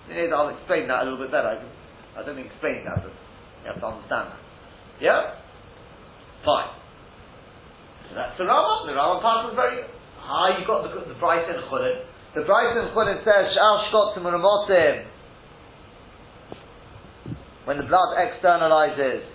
I'll 0.07 0.55
explain 0.55 0.87
that 0.89 1.03
a 1.03 1.05
little 1.05 1.19
bit 1.19 1.33
better. 1.33 1.59
I, 1.59 2.21
I 2.21 2.25
don't 2.25 2.37
think 2.37 2.47
explain 2.47 2.85
that, 2.87 3.03
but 3.03 3.11
you 3.11 3.67
have 3.73 3.81
to 3.81 3.87
understand 3.87 4.31
that. 4.31 4.43
Yeah? 5.01 5.35
Fine. 6.47 6.71
So 8.09 8.15
that's 8.15 8.39
the 8.39 8.45
Rambam. 8.47 8.87
The 8.87 8.95
Rambam 8.95 9.21
part 9.21 9.51
is 9.51 9.57
very 9.59 9.83
high. 10.23 10.57
You've 10.59 10.67
got 10.67 10.87
the, 10.87 11.13
the 11.13 11.19
Brighton 11.19 11.59
Chulin. 11.67 12.07
The 12.39 12.43
Brighton 12.47 12.95
Chulin 12.95 13.19
says, 13.27 13.51
Sh'al 13.51 13.91
Shkotzim 13.91 14.23
Ramotim. 14.23 15.07
When 17.65 17.79
the 17.79 17.83
blood 17.83 18.15
externalizes. 18.15 19.27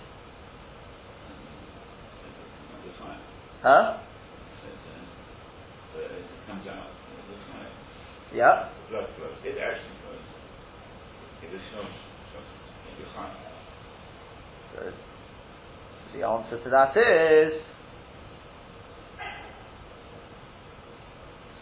Huh? 3.62 3.98
Yeah. 8.34 8.72
Blood 8.88 9.06
flows. 9.18 9.36
It 9.44 9.60
actually 9.60 9.96
flows. 10.00 10.24
It 11.44 11.54
is 11.54 11.60
shown 11.70 11.86
Good. 14.74 15.11
The 16.12 16.26
answer 16.26 16.62
to 16.62 16.70
that 16.70 16.94
is. 16.96 17.62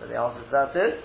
So 0.00 0.06
the 0.08 0.16
answer 0.16 0.40
to 0.42 0.50
that 0.50 0.76
is. 0.76 1.04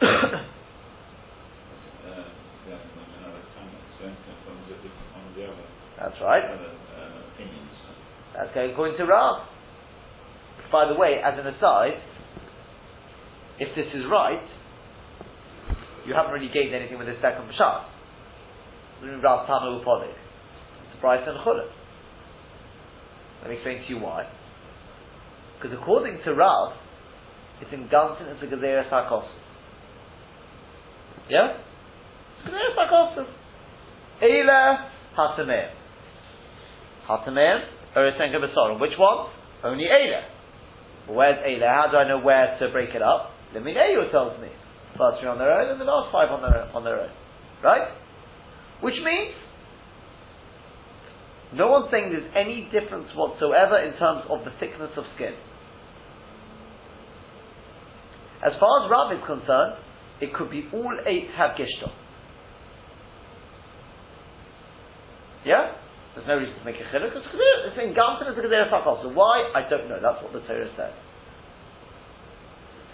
That's 5.98 6.20
right. 6.20 6.44
Uh, 6.44 6.58
That's 8.34 8.54
going 8.54 8.70
according 8.72 8.98
to 8.98 9.06
Rav. 9.06 9.55
By 10.72 10.86
the 10.88 10.94
way, 10.94 11.20
as 11.22 11.38
an 11.38 11.46
aside, 11.46 12.00
if 13.58 13.74
this 13.74 13.86
is 13.94 14.04
right, 14.10 14.42
you 16.06 16.14
haven't 16.14 16.32
really 16.32 16.50
gained 16.52 16.74
anything 16.74 16.98
with 16.98 17.06
this 17.06 17.16
second 17.22 17.48
Pshat. 17.50 17.84
Rav 19.22 19.46
Tanu 19.48 19.82
Upodik. 19.82 20.10
It's 20.10 21.02
and 21.02 21.38
Chulah. 21.38 21.68
Let 23.42 23.50
me 23.50 23.56
explain 23.56 23.82
to 23.82 23.88
you 23.88 23.98
why. 24.00 24.26
Because 25.56 25.76
according 25.80 26.20
to 26.24 26.34
Rav, 26.34 26.72
it's 27.60 27.72
in 27.72 27.88
Gantin 27.88 28.34
as 28.34 28.42
a 28.42 28.46
Gezerah 28.46 28.90
Sarkos. 28.90 29.28
Yeah? 31.28 31.58
Gezerah 32.46 32.76
Sarkos. 32.76 33.26
Eila 34.22 34.88
Hatameh. 35.16 35.70
Hatameh, 37.08 37.60
Besorim. 37.96 38.80
Which 38.80 38.92
one? 38.98 39.28
Only 39.64 39.84
Eila. 39.84 40.35
Where's 41.08 41.38
Eila? 41.38 41.68
How 41.68 41.90
do 41.90 41.96
I 41.98 42.08
know 42.08 42.20
where 42.20 42.56
to 42.58 42.68
break 42.70 42.94
it 42.94 43.02
up? 43.02 43.30
Lemineu 43.54 44.10
tells 44.10 44.40
me. 44.40 44.48
First 44.98 45.20
three 45.20 45.28
on 45.28 45.38
their 45.38 45.52
own 45.52 45.70
and 45.70 45.80
the 45.80 45.84
last 45.84 46.10
five 46.10 46.30
on 46.30 46.42
their, 46.42 46.68
on 46.74 46.84
their 46.84 47.00
own. 47.00 47.10
Right? 47.62 47.88
Which 48.80 48.96
means 49.04 49.34
no 51.54 51.68
one's 51.68 51.90
saying 51.90 52.10
there's 52.10 52.32
any 52.34 52.68
difference 52.72 53.08
whatsoever 53.14 53.78
in 53.78 53.96
terms 53.98 54.24
of 54.28 54.44
the 54.44 54.50
thickness 54.58 54.90
of 54.96 55.04
skin. 55.14 55.34
As 58.44 58.52
far 58.60 58.84
as 58.84 58.90
Rav 58.90 59.12
is 59.12 59.24
concerned, 59.26 59.76
it 60.20 60.34
could 60.34 60.50
be 60.50 60.68
all 60.72 60.98
eight 61.06 61.28
have 61.36 61.52
gishto. 61.56 61.90
Yeah? 65.44 65.72
There's 66.16 66.28
no 66.28 66.40
reason 66.40 66.56
to 66.56 66.64
make 66.64 66.80
a 66.80 66.88
chiluk 66.88 67.12
because 67.12 67.28
it's 67.28 67.76
in 67.76 67.92
Gamtin 67.92 68.32
as 68.32 68.38
a 68.38 68.40
Gedera 68.40 68.72
So 68.72 69.12
why? 69.12 69.52
I 69.54 69.68
don't 69.68 69.86
know. 69.86 70.00
That's 70.00 70.24
what 70.24 70.32
the 70.32 70.40
Torah 70.48 70.72
says. 70.72 70.96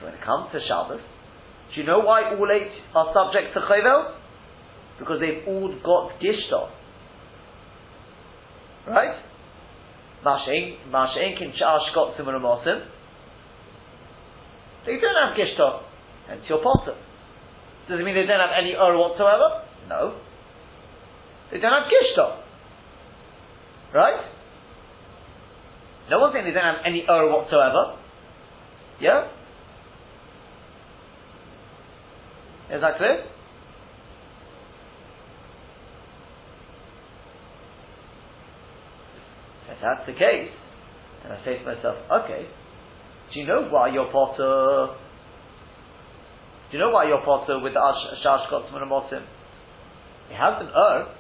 So 0.01 0.07
when 0.07 0.15
it 0.15 0.21
comes 0.27 0.51
to 0.51 0.59
Shabbos, 0.67 0.99
do 1.71 1.81
you 1.81 1.87
know 1.87 2.01
why 2.01 2.35
all 2.35 2.51
eight 2.51 2.75
are 2.97 3.15
subject 3.15 3.55
to 3.55 3.61
Chayvel? 3.61 4.19
Because 4.99 5.21
they've 5.21 5.47
all 5.47 5.71
got 5.87 6.19
Gishta. 6.19 6.69
Right? 8.91 9.23
Mashein 10.27 11.39
kin 11.39 11.53
sha'ash 11.55 11.95
got 11.95 12.19
Mosim. 12.19 12.87
They 14.85 14.99
don't 14.99 15.15
have 15.15 15.39
Gishta. 15.39 15.83
Hence 16.27 16.43
your 16.49 16.59
potter. 16.59 16.99
Does 17.89 18.01
it 18.01 18.03
mean 18.03 18.17
they 18.17 18.27
don't 18.27 18.41
have 18.41 18.59
any 18.59 18.75
Ur 18.75 18.99
whatsoever? 18.99 19.63
No. 19.89 20.19
They 21.53 21.59
don't 21.61 21.73
have 21.73 21.87
Gishta. 21.87 22.43
Right? 23.95 24.25
No 26.11 26.19
one's 26.19 26.35
saying 26.35 26.47
they 26.47 26.53
don't 26.53 26.65
have 26.65 26.85
any 26.85 27.05
error 27.09 27.31
whatsoever. 27.31 27.99
Yeah? 29.01 29.29
Is 32.73 32.81
that 32.81 32.97
clear? 32.97 33.25
If 39.71 39.79
that's 39.81 40.07
the 40.07 40.13
case, 40.13 40.51
and 41.25 41.33
I 41.33 41.45
say 41.45 41.59
to 41.59 41.65
myself, 41.65 41.97
okay, 42.11 42.47
do 43.33 43.41
you 43.41 43.47
know 43.47 43.69
why 43.71 43.93
your 43.93 44.11
potter? 44.11 44.95
Do 46.71 46.77
you 46.77 46.83
know 46.83 46.91
why 46.91 47.09
your 47.09 47.23
potter 47.25 47.59
with 47.59 47.75
the 47.75 47.81
Ashash 47.81 48.51
Kotzman 48.51 48.83
and 48.83 48.91
Motim? 48.91 49.23
It 50.31 50.37
has 50.37 50.61
an 50.61 50.69
Ur, 50.69 51.15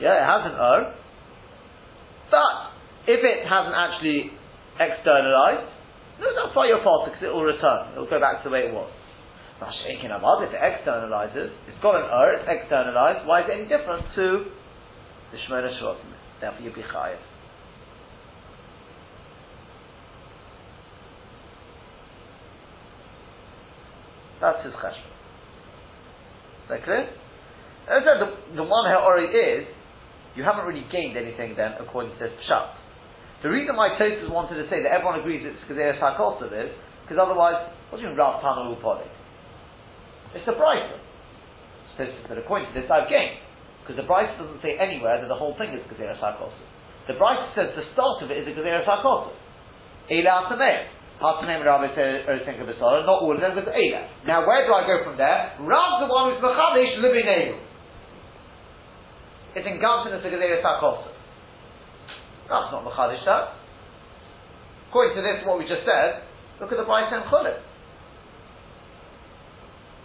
Yeah, 0.00 0.20
it 0.20 0.26
has 0.26 0.42
an 0.52 0.56
ur. 0.58 0.94
But 2.30 2.54
if 3.08 3.20
it 3.22 3.46
hasn't 3.48 3.74
actually 3.74 4.32
externalized, 4.76 5.72
no, 6.20 6.26
that's 6.32 6.56
why 6.56 6.68
your 6.68 6.82
fault 6.82 7.08
because 7.08 7.22
it 7.22 7.32
will 7.32 7.44
return. 7.44 7.94
It 7.94 7.98
will 7.98 8.10
go 8.10 8.20
back 8.20 8.42
to 8.42 8.48
the 8.48 8.52
way 8.52 8.68
it 8.68 8.74
was. 8.74 8.90
Mashenkin 9.60 10.12
Abad, 10.12 10.48
if 10.48 10.52
it 10.52 10.60
externalizes, 10.60 11.48
it's 11.68 11.80
got 11.80 11.96
an 11.96 12.04
ur, 12.04 12.36
it's 12.36 12.48
externalized, 12.48 13.26
why 13.26 13.40
is 13.40 13.46
it 13.48 13.60
any 13.60 13.68
different 13.68 14.04
to 14.14 14.52
the 15.32 15.38
Shemona 15.48 15.72
Shrotim? 15.80 16.12
Therefore 16.40 16.60
you'd 16.60 16.74
be 16.74 16.82
chayiv. 16.82 17.16
That's 24.40 24.64
his 24.64 24.74
cheshbon. 24.74 25.16
Is 26.64 26.68
that 26.68 26.84
clear? 26.84 27.08
As 27.88 28.02
I 28.02 28.04
said, 28.04 28.20
the, 28.20 28.56
the 28.56 28.62
one 28.62 28.84
ha'ori 28.84 29.24
is, 29.24 29.66
you 30.36 30.44
haven't 30.44 30.68
really 30.68 30.84
gained 30.92 31.16
anything 31.16 31.56
then 31.56 31.74
according 31.80 32.12
to 32.12 32.28
this 32.28 32.34
pshat. 32.44 32.76
The 33.42 33.48
reason 33.48 33.76
why 33.76 33.96
Tosus 34.00 34.28
wanted 34.32 34.60
to 34.60 34.66
say 34.68 34.80
that 34.84 34.92
everyone 34.92 35.20
agrees 35.20 35.44
it's 35.44 35.60
Gezeres 35.68 36.00
HaKosov 36.00 36.52
is, 36.52 36.72
because 37.04 37.20
otherwise, 37.20 37.68
what 37.88 37.98
do 37.98 38.04
you 38.04 38.12
mean 38.12 38.18
Rav 38.18 38.40
Tana 38.40 38.68
Upodik? 38.68 39.08
It's 40.32 40.44
the 40.44 40.56
Brisa. 40.56 41.00
Tosus 41.96 42.16
said, 42.28 42.38
according 42.38 42.72
to 42.72 42.74
this, 42.76 42.88
I've 42.88 43.08
gained. 43.08 43.40
Because 43.80 43.96
the 43.96 44.08
Brisa 44.08 44.36
doesn't 44.40 44.60
say 44.60 44.76
anywhere 44.76 45.20
that 45.20 45.28
the 45.28 45.36
whole 45.36 45.56
thing 45.56 45.72
is 45.72 45.84
Gezeres 45.88 46.20
HaKosov. 46.20 46.52
The 47.08 47.16
Brisa 47.16 47.54
says 47.54 47.68
the 47.76 47.86
start 47.92 48.24
of 48.24 48.32
it 48.32 48.40
is 48.40 48.48
a 48.48 48.54
Gezeres 48.56 48.88
HaKosov. 48.88 49.32
Eila 50.10 50.48
Atameim. 50.48 50.96
Hatameim 51.20 51.64
Rabbi 51.64 51.96
Erzinka 51.96 52.64
Besara, 52.68 53.06
not 53.06 53.24
all 53.24 53.32
of 53.32 53.40
them, 53.40 53.54
but 53.54 53.72
Eila. 53.72 54.26
Now, 54.26 54.46
where 54.46 54.66
do 54.66 54.72
I 54.72 54.84
go 54.84 55.04
from 55.04 55.16
there? 55.16 55.56
Rav 55.60 56.04
the 56.04 56.12
one 56.12 56.32
who's 56.32 56.42
Mechadish 56.44 57.00
Libinegu. 57.00 57.65
It's 59.56 59.64
engulfed 59.64 60.12
in 60.12 60.20
the 60.20 60.20
Gezeres 60.20 60.60
HaKosov. 60.60 61.16
That's 62.44 62.68
not 62.76 62.84
Machadish 62.84 63.24
that. 63.24 63.56
According 64.92 65.16
to 65.16 65.22
this, 65.24 65.40
what 65.48 65.56
we 65.56 65.64
just 65.64 65.88
said, 65.88 66.28
look 66.60 66.68
at 66.68 66.76
the 66.76 66.84
and 66.84 67.24
Chulit. 67.32 67.64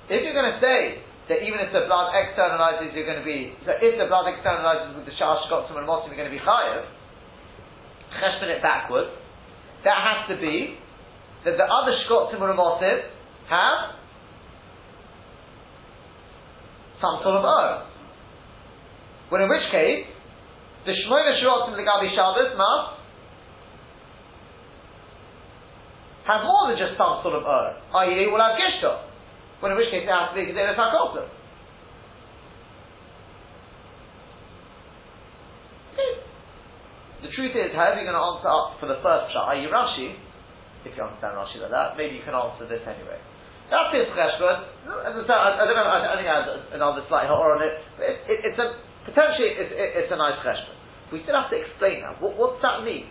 If 0.08 0.24
you're 0.24 0.34
going 0.34 0.56
to 0.56 0.60
say 0.64 1.04
that 1.28 1.44
even 1.44 1.60
if 1.60 1.76
the 1.76 1.84
blood 1.84 2.16
externalizes, 2.16 2.96
you're 2.96 3.06
going 3.06 3.20
to 3.20 3.28
be, 3.28 3.52
so 3.68 3.76
if 3.76 4.00
the 4.00 4.08
blood 4.08 4.32
externalizes 4.32 4.96
with 4.96 5.06
the 5.06 5.16
Shah 5.20 5.44
Shkotzim 5.44 5.76
and 5.76 5.88
Mosim, 5.88 6.16
you're 6.16 6.20
going 6.20 6.32
to 6.32 6.36
be 6.36 6.40
Chayev, 6.40 6.88
cheshbon 8.16 8.56
it 8.56 8.64
backwards, 8.64 9.12
that 9.84 10.00
has 10.00 10.32
to 10.32 10.40
be 10.40 10.80
that 11.44 11.60
the 11.60 11.68
other 11.68 11.92
Shkotzim 12.08 12.40
and 12.40 12.56
Mosim 12.56 13.04
have 13.52 14.00
some 17.04 17.20
sort 17.24 17.36
of 17.36 17.44
O. 17.44 17.91
When 19.32 19.40
in 19.40 19.48
which 19.48 19.64
case, 19.72 20.12
the 20.84 20.92
Shmoina 20.92 21.40
Shirotim 21.40 21.80
Legabi 21.80 22.12
Shabbos 22.12 22.52
must 22.60 23.00
have 26.28 26.44
more 26.44 26.68
than 26.68 26.76
just 26.76 27.00
some 27.00 27.24
sort 27.24 27.40
of 27.40 27.48
Ur, 27.48 27.80
i.e., 27.80 28.28
will 28.28 28.44
have 28.44 28.60
Gishto. 28.60 29.08
When 29.64 29.72
in 29.72 29.80
which 29.80 29.88
case 29.88 30.04
it 30.04 30.12
has 30.12 30.30
to 30.30 30.36
be 30.36 30.52
Gezeres 30.52 30.76
HaKosim. 30.76 31.32
The 37.24 37.32
truth 37.32 37.56
is, 37.56 37.72
however 37.72 38.04
you're 38.04 38.12
going 38.12 38.20
to 38.20 38.28
answer 38.36 38.52
up 38.52 38.84
for 38.84 38.92
the 38.92 39.00
first 39.00 39.32
shot, 39.32 39.48
i.e. 39.56 39.64
Rashi, 39.72 40.12
if 40.84 40.92
you 40.92 41.08
understand 41.08 41.40
Rashi 41.40 41.64
like 41.64 41.72
that, 41.72 41.96
maybe 41.96 42.20
you 42.20 42.24
can 42.28 42.36
answer 42.36 42.68
this 42.68 42.84
anyway. 42.84 43.16
That's 43.72 43.96
his 43.96 44.12
cheshbon. 44.12 44.68
I 44.92 45.08
I, 45.08 45.48
I 45.56 45.64
don't 45.64 45.78
know, 45.80 45.88
I, 45.88 46.20
think 46.20 46.28
I 46.28 46.36
had 46.36 46.76
another 46.76 47.08
slight 47.08 47.32
horror 47.32 47.56
on 47.56 47.64
it, 47.64 47.80
but 47.96 48.04
it, 48.04 48.18
it, 48.28 48.40
it's 48.52 48.60
a 48.60 48.91
Potentially, 49.06 49.58
it's, 49.58 49.74
it's 49.74 50.12
a 50.12 50.18
nice 50.18 50.38
cheshbon. 50.46 50.78
We 51.12 51.24
still 51.24 51.36
have 51.36 51.50
to 51.52 51.58
explain 51.58 52.02
that. 52.06 52.22
What, 52.22 52.38
does 52.38 52.64
that 52.64 52.86
mean? 52.86 53.10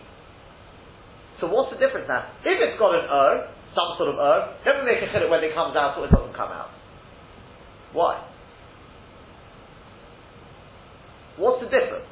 So 1.39 1.47
what's 1.47 1.73
the 1.73 1.79
difference 1.81 2.07
now? 2.07 2.31
If 2.45 2.57
it's 2.57 2.77
got 2.79 2.95
an 2.95 3.05
ur, 3.05 3.49
some 3.75 3.97
sort 3.97 4.13
of 4.13 4.17
then 4.65 4.81
we 4.81 4.93
make 4.93 5.01
a 5.03 5.09
chiluk 5.09 5.29
when 5.29 5.43
it 5.43 5.53
comes 5.53 5.75
out 5.75 5.97
or 5.97 6.05
it 6.05 6.11
doesn't 6.11 6.33
come 6.33 6.51
out. 6.51 6.69
Why? 7.93 8.19
What's 11.37 11.63
the 11.63 11.69
difference? 11.71 12.07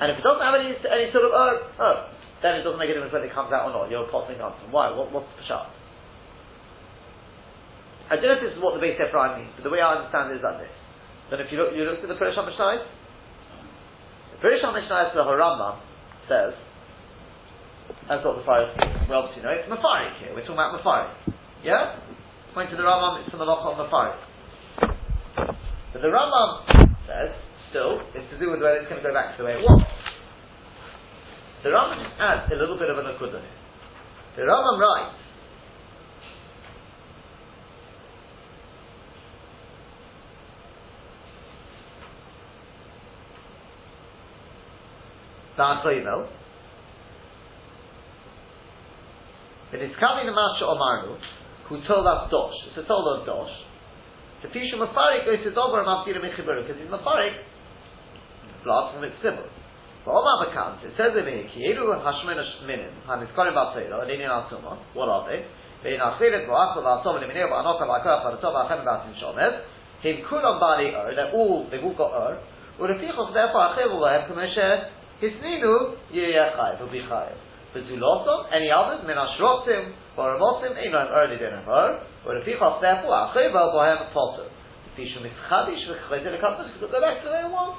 And 0.00 0.12
if 0.12 0.18
it 0.18 0.24
doesn't 0.24 0.42
have 0.42 0.54
any, 0.54 0.72
any 0.88 1.12
sort 1.12 1.26
of 1.26 1.32
ur, 1.34 1.52
oh, 1.78 1.96
then 2.42 2.54
it 2.56 2.62
doesn't 2.62 2.78
make 2.78 2.90
a 2.90 2.94
difference 2.94 3.12
whether 3.12 3.26
it 3.26 3.34
comes 3.34 3.52
out 3.52 3.66
or 3.66 3.72
not. 3.74 3.90
You're 3.90 4.06
passing 4.10 4.38
answer. 4.38 4.66
Why? 4.70 4.90
What, 4.94 5.10
what's 5.10 5.28
the 5.36 5.44
shot? 5.46 5.74
I 8.08 8.16
don't 8.16 8.24
know 8.24 8.40
if 8.40 8.44
this 8.48 8.56
is 8.56 8.62
what 8.62 8.78
the 8.78 8.80
Beis 8.80 8.96
Ephraim 8.96 9.42
means, 9.42 9.52
but 9.56 9.64
the 9.64 9.70
way 9.74 9.82
I 9.84 10.00
understand 10.00 10.32
it 10.32 10.40
is 10.40 10.44
like 10.44 10.64
this. 10.64 10.72
Then 11.30 11.40
if 11.40 11.52
you 11.52 11.58
look, 11.58 11.76
you 11.76 11.84
look 11.84 12.00
at 12.00 12.08
the 12.08 12.16
Pirish 12.16 12.36
HaMishnayis, 12.36 12.84
the 14.32 14.38
Pirish 14.40 14.64
HaMishnayis, 14.64 15.14
the 15.14 15.20
Harambam 15.20 15.80
says, 16.28 16.54
that's 18.08 18.24
what 18.24 18.36
the 18.36 18.44
fire 18.44 18.72
well, 19.08 19.32
you 19.36 19.42
know, 19.42 19.52
it's 19.52 19.68
Mafarik 19.68 20.20
here. 20.20 20.32
We're 20.32 20.44
talking 20.44 20.60
about 20.60 20.76
Mafarik. 20.76 21.12
Yeah? 21.64 22.00
Point 22.54 22.70
to 22.70 22.76
the 22.76 22.82
Rambam, 22.82 23.20
it's 23.20 23.30
from 23.30 23.40
the 23.40 23.48
Loch 23.48 23.64
on 23.64 23.76
Mafarik. 23.76 24.20
But 25.92 26.00
the 26.02 26.08
Rambam 26.08 26.68
says, 27.08 27.32
still, 27.70 28.00
it's 28.14 28.28
to 28.32 28.38
do 28.38 28.52
with 28.52 28.60
whether 28.60 28.76
it's 28.80 28.88
going 28.88 29.02
to 29.02 29.08
go 29.08 29.12
back 29.12 29.36
to 29.36 29.42
the 29.42 29.46
way 29.48 29.56
it 29.56 29.64
was. 29.64 29.84
The 31.64 31.70
Rambam 31.70 32.04
just 32.04 32.20
adds 32.20 32.52
a 32.52 32.56
little 32.56 32.78
bit 32.78 32.88
of 32.88 32.98
an 32.98 33.04
akudah. 33.04 33.44
The 34.36 34.42
Rambam 34.44 34.76
writes, 34.76 35.16
Ba'achoyimel. 45.58 46.30
It 49.68 49.82
is 49.82 49.92
coming 50.00 50.24
the 50.24 50.32
Masha 50.32 50.64
Omarnu, 50.64 51.18
who 51.68 51.82
told 51.84 52.06
us 52.06 52.30
Dosh. 52.30 52.56
It's 52.70 52.78
a 52.78 52.88
told 52.88 53.04
of 53.20 53.26
Dosh. 53.26 53.52
The 54.40 54.48
Fisha 54.48 54.78
Mafarik 54.78 55.26
goes 55.26 55.42
to 55.44 55.50
Dober 55.52 55.84
Mafira 55.84 56.22
Mechibaru, 56.22 56.64
because 56.64 56.80
he's 56.80 56.88
Mafarik, 56.88 57.42
blood 58.64 58.94
from 58.94 59.04
its 59.04 59.18
symbol. 59.20 59.44
But 60.06 60.14
Omar 60.14 60.46
Bakant, 60.46 60.86
it 60.86 60.96
says 60.96 61.12
in 61.18 61.26
here, 61.26 61.44
Ki 61.52 61.68
Eru 61.68 61.92
Hashmena 62.00 62.64
Minim, 62.64 62.94
HaNizkorim 63.04 63.52
Ba'Tzeira, 63.52 64.08
Adini 64.08 64.24
Al 64.24 64.48
what 64.94 65.08
are 65.10 65.28
they? 65.28 65.44
Achilet 65.84 66.48
Bo'achel 66.48 66.80
Ba'asom 66.80 67.20
Leminir 67.20 67.50
Ba'anokah 67.50 67.84
Ba'akah 67.84 68.24
Ba'atom 68.24 68.54
Ba'achem 68.54 68.86
Ba'atim 68.86 69.12
Shomev, 69.20 69.60
Him 70.00 70.24
Kulam 70.30 70.60
Bali 70.60 70.94
Ur, 70.94 71.14
they're 71.14 71.32
all, 71.32 71.68
they've 71.70 71.84
all 71.84 71.94
got 71.94 72.14
Ur, 72.14 72.40
Ulefichos 72.80 73.34
therefore 73.34 73.74
Achev 73.74 73.90
Lahem 73.90 74.30
Kameshe 74.30 74.97
Hisninu 75.22 75.96
Yeyachai, 76.14 76.80
will 76.80 76.90
be. 76.90 77.02
But 77.72 77.82
Zulosom, 77.84 78.48
any 78.54 78.70
others, 78.70 79.04
Min 79.06 79.16
Ashrotim, 79.16 79.92
Baramotim, 80.16 80.72
Einon 80.78 81.10
early 81.12 81.36
her, 81.36 82.00
or 82.24 82.36
if 82.38 82.46
he 82.46 82.52
therefore 82.52 83.12
Achiva 83.28 83.74
Bohem 83.74 84.12
Potter. 84.12 84.48
Fishu 84.96 85.20
Mitzchadish, 85.20 85.84
V'chayzer 85.84 86.32
Lekapnas, 86.32 86.72
because 86.72 86.90
go 86.90 87.00
back 87.00 87.22
to 87.22 87.28
where 87.28 87.46
it 87.46 87.50
was. 87.50 87.76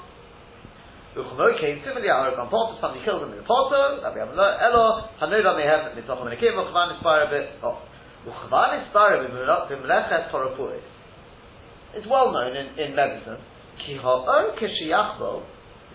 Uchmo 1.17 1.59
came 1.59 1.81
similarly, 1.81 2.09
our 2.09 2.31
Potter, 2.49 2.77
somebody 2.79 3.03
killed 3.03 3.23
him 3.23 3.31
in 3.31 3.37
the 3.37 3.43
Potter, 3.43 3.97
we 3.97 4.19
have 4.19 4.29
Elo, 4.29 5.09
Hanoda 5.19 5.57
Mehem, 5.57 5.95
Mitzvah 5.95 6.21
Menekim, 6.21 6.53
Uchvan 6.53 7.01
Isparabit, 7.01 7.57
oh. 7.63 7.81
Uchvan 8.27 8.85
Isparabit, 8.85 9.31
Bimlechet 9.33 10.29
Torapuris. 10.29 10.85
It's 11.95 12.05
well 12.05 12.31
known 12.31 12.55
in, 12.55 12.77
in 12.77 12.95
medicine. 12.95 13.41
Ki 13.85 13.97
ha'or 13.97 14.53
kishiyachbo, 14.61 15.41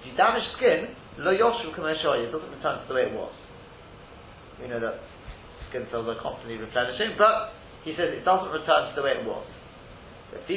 if 0.00 0.06
you 0.10 0.16
damage 0.16 0.42
skin, 0.56 0.96
Lo 1.18 1.30
Yoshu 1.30 1.70
Kameshoy, 1.74 2.26
it 2.26 2.32
doesn't 2.32 2.50
return 2.50 2.82
to 2.82 2.88
the 2.88 2.94
way 2.94 3.02
it 3.02 3.12
was. 3.12 3.32
We 4.60 4.68
know 4.68 4.80
that 4.80 4.98
skin 5.70 5.86
cells 5.90 6.08
are 6.08 6.20
constantly 6.20 6.56
replenishing, 6.56 7.14
but 7.18 7.54
he 7.84 7.92
says 7.94 8.10
it 8.10 8.24
doesn't 8.24 8.50
return 8.50 8.90
to 8.90 8.94
the 8.96 9.02
way 9.02 9.12
it 9.18 9.26
was. 9.26 9.46
That's 10.32 10.48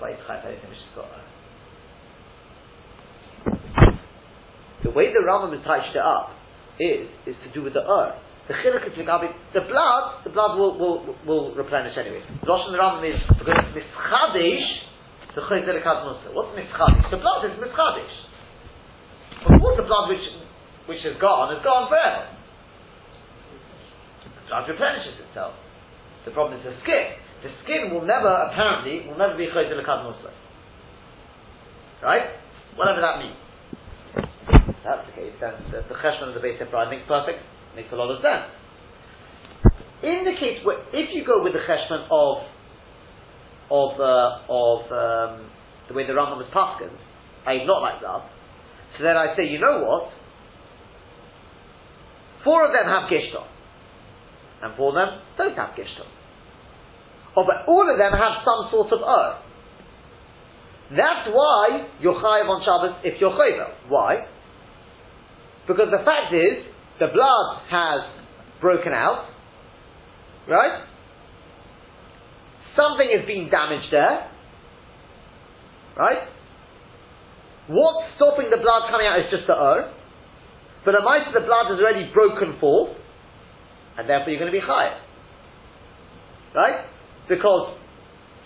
why 0.00 0.10
it's 0.10 0.22
chayv 0.28 0.44
anything 0.44 0.68
which 0.68 0.78
is 0.78 0.92
got 0.94 1.08
The 4.82 4.90
way 4.90 5.12
the 5.12 5.20
Rambam 5.20 5.56
has 5.56 5.64
touched 5.64 5.96
it 5.96 6.02
up 6.02 6.30
is 6.78 7.08
is 7.24 7.36
to 7.44 7.52
do 7.54 7.62
with 7.62 7.72
the 7.72 7.80
ur. 7.80 8.18
The 8.48 8.54
chiluk 8.54 8.84
is 8.86 8.92
the 8.96 9.60
blood. 9.60 10.24
The 10.24 10.30
blood 10.30 10.58
will, 10.58 10.76
will, 10.76 11.16
will 11.24 11.54
replenish 11.54 11.96
anyway. 11.96 12.20
Rosh 12.46 12.66
and 12.66 12.74
the 12.74 12.78
Rambam 12.78 13.08
is 13.08 13.20
because 13.38 13.54
it's 13.64 13.72
mischadish 13.72 14.68
the 15.34 15.42
chayzer 15.42 15.74
musa. 15.74 16.30
What's 16.32 16.54
mischadish? 16.54 17.10
The 17.10 17.18
blood 17.18 17.44
is 17.46 17.54
mischadish. 17.58 18.14
Of 19.44 19.60
course, 19.60 19.76
the 19.76 19.86
blood 19.86 20.08
which 20.08 20.24
which 20.86 21.02
has 21.02 21.18
gone 21.20 21.54
has 21.54 21.62
gone 21.64 21.88
forever. 21.88 22.30
The 24.24 24.30
blood 24.48 24.68
replenishes 24.68 25.18
itself. 25.28 25.54
The 26.24 26.30
problem 26.30 26.60
is 26.60 26.64
the 26.64 26.74
skin. 26.82 27.18
The 27.42 27.50
skin 27.64 27.92
will 27.92 28.06
never, 28.06 28.30
apparently, 28.48 29.08
will 29.08 29.18
never 29.18 29.36
be 29.36 29.46
chayzer 29.50 29.76
musa. 29.76 30.30
Right? 32.02 32.36
Whatever 32.76 33.00
that 33.00 33.18
means. 33.18 33.36
That's 34.84 35.08
the 35.08 35.16
case, 35.16 35.32
then 35.40 35.56
the, 35.72 35.80
the 35.88 35.96
cheshman 35.96 36.28
of 36.28 36.34
the 36.36 36.44
Beis 36.44 36.60
Ephraim 36.60 36.90
makes 36.90 37.08
perfect, 37.08 37.40
makes 37.74 37.88
a 37.92 37.96
lot 37.96 38.12
of 38.12 38.20
sense. 38.20 38.52
In 40.04 40.28
the 40.28 40.36
case 40.36 40.60
where, 40.60 40.84
if 40.92 41.16
you 41.16 41.24
go 41.24 41.42
with 41.42 41.56
the 41.56 41.64
cheshman 41.64 42.04
of 42.12 42.44
of 43.70 44.00
uh, 44.00 44.44
of 44.48 44.80
um, 44.92 45.50
the 45.88 45.94
way 45.94 46.06
the 46.06 46.12
Rambam 46.12 46.38
was 46.38 46.46
paskin, 46.54 46.90
i.e. 47.46 47.64
not 47.66 47.80
like 47.80 48.02
Rav, 48.02 48.22
so 48.96 49.04
then 49.04 49.16
I 49.16 49.34
say, 49.36 49.46
you 49.46 49.58
know 49.58 49.82
what? 49.82 50.12
Four 52.44 52.66
of 52.66 52.72
them 52.72 52.86
have 52.86 53.10
gishto, 53.10 53.44
and 54.62 54.76
four 54.76 54.90
of 54.90 54.94
them 54.94 55.20
don't 55.36 55.56
have 55.56 55.70
gishto. 55.70 56.04
Oh, 57.36 57.44
but 57.44 57.66
all 57.66 57.90
of 57.90 57.98
them 57.98 58.12
have 58.12 58.44
some 58.44 58.70
sort 58.70 58.92
of 58.92 59.00
ur. 59.00 59.38
That's 60.90 61.28
why 61.32 61.88
you're 62.00 62.14
chayiv 62.14 62.48
on 62.48 62.62
Shabbos 62.62 63.00
if 63.02 63.20
you're 63.20 63.32
chayiv. 63.32 63.88
Why? 63.88 64.26
Because 65.66 65.88
the 65.90 66.04
fact 66.04 66.32
is, 66.32 66.64
the 67.00 67.08
blood 67.12 67.62
has 67.70 68.00
broken 68.60 68.92
out, 68.92 69.26
right? 70.48 70.84
Something 72.76 73.08
has 73.16 73.26
been 73.26 73.50
damaged 73.50 73.92
there, 73.92 74.30
right? 75.96 76.28
What's 77.68 78.14
stopping 78.16 78.50
the 78.50 78.58
blood 78.58 78.90
coming 78.90 79.06
out 79.06 79.20
is 79.20 79.30
just 79.30 79.46
the 79.46 79.54
ur, 79.54 79.94
but 80.84 80.92
the 80.92 81.02
mice 81.02 81.24
of 81.26 81.34
the 81.34 81.46
blood 81.46 81.70
has 81.70 81.78
already 81.80 82.10
broken 82.12 82.58
forth, 82.60 82.98
and 83.96 84.08
therefore 84.08 84.30
you're 84.30 84.40
going 84.40 84.52
to 84.52 84.58
be 84.58 84.64
chayiv, 84.64 84.98
right? 86.54 86.84
Because 87.28 87.78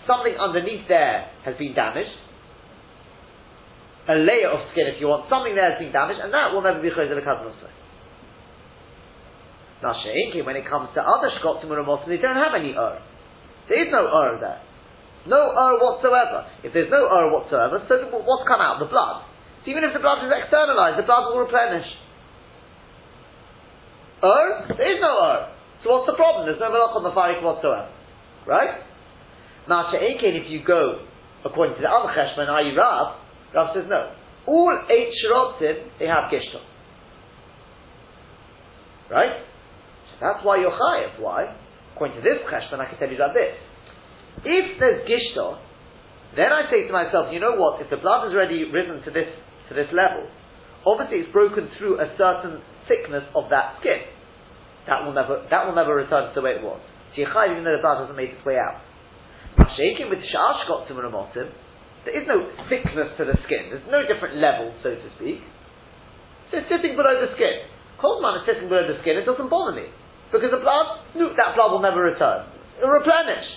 something 0.06 0.36
underneath 0.38 0.86
there 0.88 1.30
has 1.44 1.56
been 1.56 1.74
damaged, 1.74 2.14
a 4.08 4.14
layer 4.14 4.48
of 4.48 4.70
skin, 4.72 4.86
if 4.86 5.00
you 5.00 5.08
want, 5.08 5.28
something 5.28 5.54
there 5.54 5.72
has 5.72 5.80
been 5.80 5.92
damaged, 5.92 6.20
and 6.22 6.32
that 6.32 6.52
will 6.52 6.62
never 6.62 6.80
be 6.80 6.88
chayzer 6.88 7.16
lekadnosai. 7.16 7.72
Now, 9.82 9.94
she'inki, 10.02 10.44
when 10.44 10.56
it 10.56 10.68
comes 10.68 10.88
to 10.94 11.02
other 11.02 11.30
shkotzim 11.38 11.70
or 11.70 12.04
they 12.08 12.16
don't 12.16 12.36
have 12.36 12.54
any 12.54 12.72
ur. 12.74 12.98
There 13.68 13.84
is 13.84 13.92
no 13.92 14.08
ur 14.08 14.40
there. 14.40 14.60
No 15.28 15.52
ur 15.52 15.78
whatsoever. 15.78 16.48
If 16.64 16.72
there's 16.72 16.90
no 16.90 17.04
ur 17.04 17.32
whatsoever, 17.32 17.84
so 17.88 17.94
what's 18.24 18.48
come 18.48 18.60
out? 18.60 18.80
The 18.80 18.88
blood. 18.88 19.24
So 19.64 19.70
even 19.70 19.84
if 19.84 19.92
the 19.92 20.00
blood 20.00 20.24
is 20.24 20.32
externalized, 20.32 20.98
the 20.98 21.04
blood 21.04 21.28
will 21.28 21.44
replenish. 21.44 21.86
Ur? 24.24 24.72
There 24.72 24.90
is 24.96 25.00
no 25.00 25.12
ur. 25.20 25.52
So 25.84 25.92
what's 25.92 26.08
the 26.08 26.16
problem? 26.16 26.46
There's 26.46 26.60
no 26.60 26.72
melach 26.72 26.96
on 26.96 27.04
the 27.04 27.12
farik 27.12 27.42
whatsoever. 27.42 27.92
Right? 28.46 28.82
Now, 29.68 29.92
she'inkin, 29.92 30.34
if 30.34 30.50
you 30.50 30.64
go 30.64 31.04
according 31.44 31.76
to 31.76 31.82
the 31.82 31.90
other 31.90 32.12
cheshman, 32.16 32.48
i.e. 32.48 32.74
Rav, 32.76 33.16
Rav 33.54 33.74
says 33.74 33.84
no. 33.88 34.14
All 34.46 34.72
eight 34.90 35.12
shirotzim, 35.12 35.90
they 35.98 36.06
have 36.06 36.32
gishto. 36.32 36.60
Right? 39.10 39.44
So 40.10 40.16
that's 40.20 40.44
why 40.44 40.56
you're 40.56 40.72
chayiv. 40.72 41.20
Why? 41.20 41.54
According 41.98 42.22
to 42.22 42.22
this 42.22 42.38
cheshbon, 42.46 42.78
I 42.78 42.86
can 42.86 42.94
tell 43.02 43.10
you 43.10 43.18
about 43.18 43.34
this. 43.34 43.58
If 44.46 44.78
there's 44.78 45.02
gishto, 45.02 45.58
then 46.38 46.54
I 46.54 46.70
say 46.70 46.86
to 46.86 46.94
myself, 46.94 47.34
you 47.34 47.42
know 47.42 47.58
what? 47.58 47.82
If 47.82 47.90
the 47.90 47.98
blood 47.98 48.22
has 48.22 48.30
already 48.30 48.70
risen 48.70 49.02
to 49.02 49.10
this 49.10 49.26
to 49.66 49.74
this 49.74 49.90
level, 49.90 50.30
obviously 50.86 51.26
it's 51.26 51.32
broken 51.34 51.66
through 51.74 51.98
a 51.98 52.06
certain 52.14 52.62
thickness 52.86 53.26
of 53.34 53.50
that 53.50 53.82
skin. 53.82 54.06
That 54.86 55.02
will 55.02 55.10
never 55.10 55.42
that 55.50 55.66
will 55.66 55.74
never 55.74 55.98
return 55.98 56.30
to 56.30 56.34
the 56.38 56.44
way 56.46 56.54
it 56.54 56.62
was. 56.62 56.78
So 57.18 57.26
you're 57.26 57.34
chayiv 57.34 57.58
even 57.58 57.66
though 57.66 57.74
the 57.74 57.82
blood 57.82 58.06
hasn't 58.06 58.14
made 58.14 58.30
its 58.30 58.46
way 58.46 58.54
out. 58.54 58.78
Shaking 59.74 60.06
with 60.06 60.22
shashkotim 60.22 61.02
and 61.02 61.50
there 62.06 62.14
is 62.14 62.30
no 62.30 62.46
thickness 62.70 63.10
to 63.18 63.26
the 63.26 63.34
skin. 63.42 63.74
There's 63.74 63.90
no 63.90 64.06
different 64.06 64.38
level, 64.38 64.70
so 64.86 64.94
to 64.94 65.08
speak. 65.18 65.42
So 66.54 66.62
it's 66.62 66.70
sitting 66.70 66.94
below 66.94 67.18
the 67.18 67.34
skin. 67.34 67.66
Coldman 67.98 68.38
is 68.38 68.46
sitting 68.46 68.70
below 68.70 68.86
the 68.86 69.02
skin, 69.02 69.18
it 69.18 69.26
doesn't 69.26 69.50
bother 69.50 69.74
me. 69.74 69.90
Because 70.32 70.50
the 70.50 70.60
blood, 70.60 70.86
no, 71.16 71.32
that 71.34 71.56
blood 71.56 71.72
will 71.72 71.82
never 71.82 72.02
return. 72.02 72.44
It'll 72.76 72.90
replenish. 72.90 73.48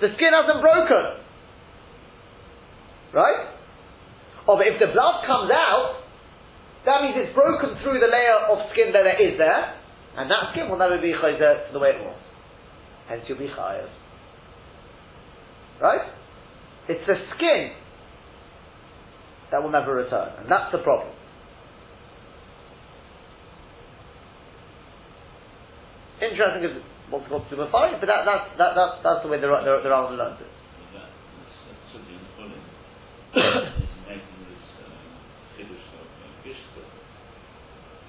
The 0.00 0.08
skin 0.16 0.32
hasn't 0.32 0.60
broken. 0.60 1.24
Right? 3.12 3.52
Oh, 4.48 4.56
but 4.56 4.66
if 4.66 4.80
the 4.80 4.92
blood 4.92 5.26
comes 5.26 5.50
out, 5.50 6.02
that 6.84 7.02
means 7.02 7.16
it's 7.18 7.34
broken 7.34 7.76
through 7.82 7.98
the 8.00 8.06
layer 8.06 8.46
of 8.48 8.70
skin 8.72 8.92
that 8.92 9.02
there 9.02 9.20
is 9.20 9.36
there, 9.38 9.74
and 10.16 10.30
that 10.30 10.52
skin 10.52 10.70
will 10.70 10.78
never 10.78 10.98
be 10.98 11.12
chayzer 11.12 11.66
to 11.66 11.72
the 11.72 11.78
way 11.78 11.90
it 11.90 12.00
was. 12.00 12.18
Hence 13.08 13.22
you'll 13.28 13.38
be 13.38 13.48
chayav. 13.48 13.88
Right? 15.80 16.12
It's 16.88 17.06
the 17.06 17.16
skin 17.36 17.72
that 19.50 19.62
will 19.62 19.70
never 19.70 19.94
return, 19.94 20.30
and 20.38 20.50
that's 20.50 20.72
the 20.72 20.78
problem. 20.78 21.15
Interesting 26.30 26.64
is 26.64 26.82
what's 27.10 27.28
called 27.28 27.44
super 27.50 27.68
fine, 27.70 28.00
but 28.00 28.06
that, 28.06 28.24
that's, 28.26 28.50
that, 28.58 28.74
that, 28.74 28.88
that's 29.02 29.22
the 29.22 29.28
way 29.28 29.38
the, 29.40 29.46
the, 29.46 29.80
the 29.82 29.88
Rambam 29.88 30.18
learns 30.18 30.40
it. 30.40 30.50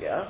yeah. 0.01 0.25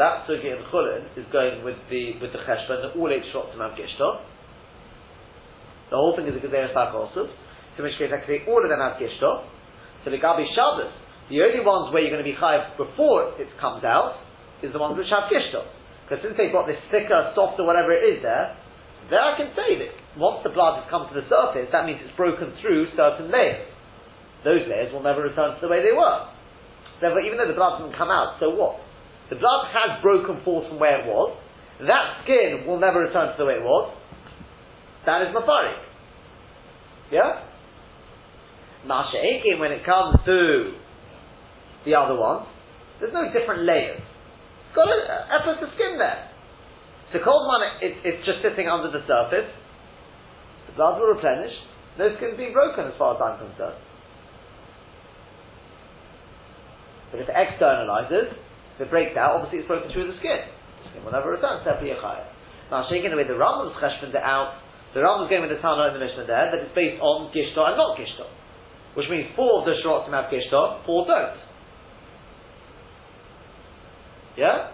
That 0.00 0.24
sugi 0.24 0.48
in 0.48 0.64
chulin 0.72 1.04
is 1.12 1.28
going 1.28 1.60
with 1.60 1.76
the 1.92 2.16
with 2.24 2.32
the 2.32 2.40
cheshbon 2.48 2.80
that 2.80 2.96
all 2.96 3.12
eight 3.12 3.28
shots 3.36 3.52
have 3.52 3.76
gishto. 3.76 4.24
The 5.92 6.00
whole 6.00 6.16
thing 6.16 6.24
is 6.24 6.32
a 6.32 6.40
gezeres 6.40 6.72
also. 6.72 7.28
So 7.28 7.76
in 7.78 7.84
which 7.84 8.00
case 8.00 8.08
I 8.08 8.24
all 8.48 8.64
of 8.64 8.70
them 8.72 8.80
have 8.80 8.96
gishto. 8.96 9.44
So 10.00 10.08
the 10.08 10.16
gabi 10.16 10.48
shabbos, 10.56 10.88
the 11.28 11.44
only 11.44 11.60
ones 11.60 11.92
where 11.92 12.00
you're 12.00 12.10
going 12.10 12.24
to 12.24 12.30
be 12.30 12.32
chayiv 12.32 12.80
before 12.80 13.36
it 13.36 13.52
comes 13.60 13.84
out 13.84 14.16
is 14.64 14.72
the 14.72 14.80
ones 14.80 14.96
which 14.96 15.12
have 15.12 15.28
gishto. 15.28 15.68
Because 16.08 16.24
since 16.24 16.34
they've 16.40 16.50
got 16.50 16.64
this 16.64 16.80
thicker, 16.88 17.36
softer, 17.36 17.62
whatever 17.62 17.92
it 17.92 18.00
is 18.00 18.24
there, 18.24 18.56
there 19.12 19.20
I 19.20 19.36
can 19.36 19.52
say 19.52 19.76
that 19.84 19.92
once 20.16 20.40
the 20.42 20.50
blood 20.50 20.80
has 20.80 20.88
come 20.88 21.12
to 21.12 21.14
the 21.14 21.28
surface, 21.28 21.68
that 21.76 21.84
means 21.84 22.00
it's 22.00 22.16
broken 22.16 22.56
through 22.64 22.88
certain 22.96 23.28
layers. 23.28 23.68
Those 24.48 24.64
layers 24.64 24.88
will 24.96 25.04
never 25.04 25.20
return 25.20 25.54
to 25.54 25.60
the 25.60 25.68
way 25.68 25.84
they 25.84 25.92
were. 25.92 26.32
Therefore, 27.04 27.20
even 27.20 27.36
though 27.36 27.46
the 27.46 27.56
blood 27.56 27.78
doesn't 27.78 27.96
come 28.00 28.08
out, 28.08 28.40
so 28.40 28.48
what? 28.48 28.80
The 29.30 29.36
blood 29.36 29.70
has 29.70 30.02
broken 30.02 30.42
forth 30.44 30.68
from 30.68 30.78
where 30.78 31.00
it 31.00 31.06
was. 31.06 31.38
That 31.80 32.22
skin 32.24 32.66
will 32.66 32.78
never 32.78 33.00
return 33.00 33.30
to 33.30 33.34
the 33.38 33.46
way 33.46 33.54
it 33.54 33.62
was. 33.62 33.96
That 35.06 35.22
is 35.22 35.28
mafarik. 35.32 35.80
Yeah? 37.10 37.46
Masha'ekim, 38.86 39.60
when 39.60 39.72
it 39.72 39.86
comes 39.86 40.18
to 40.26 40.74
the 41.84 41.94
other 41.94 42.18
ones, 42.18 42.46
there's 42.98 43.14
no 43.14 43.32
different 43.32 43.62
layers. 43.64 44.02
It's 44.02 44.74
got 44.74 44.88
a, 44.88 44.98
a, 44.98 45.64
a 45.64 45.70
skin 45.74 45.96
there. 45.96 46.30
So 47.12 47.18
cold 47.24 47.46
one, 47.46 47.62
it, 47.80 47.96
it's 48.04 48.26
just 48.26 48.42
sitting 48.42 48.68
under 48.68 48.90
the 48.90 49.06
surface. 49.06 49.50
The 50.66 50.72
blood 50.76 51.00
will 51.00 51.14
replenish. 51.14 51.54
No 51.98 52.14
skin 52.16 52.34
being 52.36 52.52
broken 52.52 52.86
as 52.86 52.94
far 52.98 53.14
as 53.14 53.20
I'm 53.22 53.38
concerned. 53.46 53.78
But 57.10 57.20
if 57.20 57.28
it 57.28 57.34
externalizes, 57.34 58.36
if 58.80 58.88
it 58.88 58.90
breaks 58.90 59.12
out, 59.12 59.36
obviously 59.36 59.60
it's 59.60 59.68
broken 59.68 59.92
through 59.92 60.08
the 60.08 60.16
skin. 60.24 60.40
The 60.40 60.84
skin 60.88 61.00
will 61.04 61.12
never 61.12 61.36
return, 61.36 61.60
a 61.60 61.68
chaya. 61.68 62.24
Now, 62.72 62.88
shaking 62.88 63.12
away 63.12 63.28
the 63.28 63.36
Rambam's 63.36 63.76
cheshbon 63.76 64.08
out, 64.16 64.56
the 64.96 65.04
Rambam's 65.04 65.28
going 65.28 65.44
with 65.44 65.52
the 65.52 65.60
Tana 65.60 65.92
in 65.92 66.00
the 66.00 66.02
Mishnah 66.02 66.24
there, 66.24 66.48
that 66.48 66.64
it's 66.64 66.72
based 66.72 66.96
on 67.04 67.28
Gishto 67.28 67.60
and 67.60 67.76
not 67.76 68.00
Gishto. 68.00 68.24
Which 68.96 69.04
means 69.12 69.28
four 69.36 69.60
of 69.60 69.68
the 69.68 69.76
Shrotzim 69.84 70.16
have 70.16 70.32
Gishto, 70.32 70.80
four 70.88 71.04
don't. 71.04 71.36
Yeah? 74.40 74.72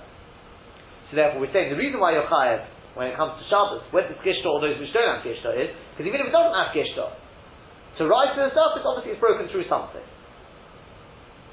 So 1.11 1.19
therefore 1.19 1.43
we're 1.43 1.51
saying 1.51 1.75
the 1.75 1.81
reason 1.81 1.99
why 1.99 2.15
you're 2.15 2.31
chayav 2.31 2.63
when 2.95 3.11
it 3.11 3.19
comes 3.19 3.43
to 3.43 3.45
Shabbos, 3.51 3.83
when 3.91 4.07
it's 4.07 4.23
Gishto 4.23 4.55
or 4.55 4.63
those 4.63 4.79
which 4.79 4.95
don't 4.95 5.19
have 5.19 5.27
Gishto 5.27 5.51
is, 5.51 5.75
because 5.99 6.07
even 6.07 6.23
if 6.23 6.31
it 6.31 6.35
doesn't 6.37 6.55
have 6.55 6.71
Gishto, 6.71 7.11
to 7.99 8.07
rise 8.07 8.39
to 8.39 8.47
the 8.47 8.55
surface, 8.55 8.87
obviously 8.87 9.19
it's 9.19 9.21
broken 9.21 9.51
through 9.51 9.67
something. 9.67 10.07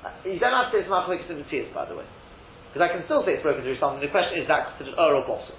Uh, 0.05 0.13
you 0.29 0.37
don't 0.37 0.53
have 0.53 0.69
to 0.69 0.77
say 0.77 0.85
it's 0.85 0.91
Machlekes 0.91 1.25
in 1.33 1.41
tears, 1.49 1.73
by 1.73 1.89
the 1.89 1.97
way. 1.97 2.05
Because 2.73 2.89
I 2.89 2.89
can 2.89 3.05
still 3.05 3.21
say 3.21 3.37
it's 3.37 3.45
broken 3.45 3.61
through 3.61 3.77
something. 3.77 4.01
The 4.01 4.09
question 4.09 4.41
is 4.41 4.49
that 4.49 4.73
considered 4.73 4.97
Ur 4.97 5.21
or 5.21 5.25
Bossel? 5.29 5.53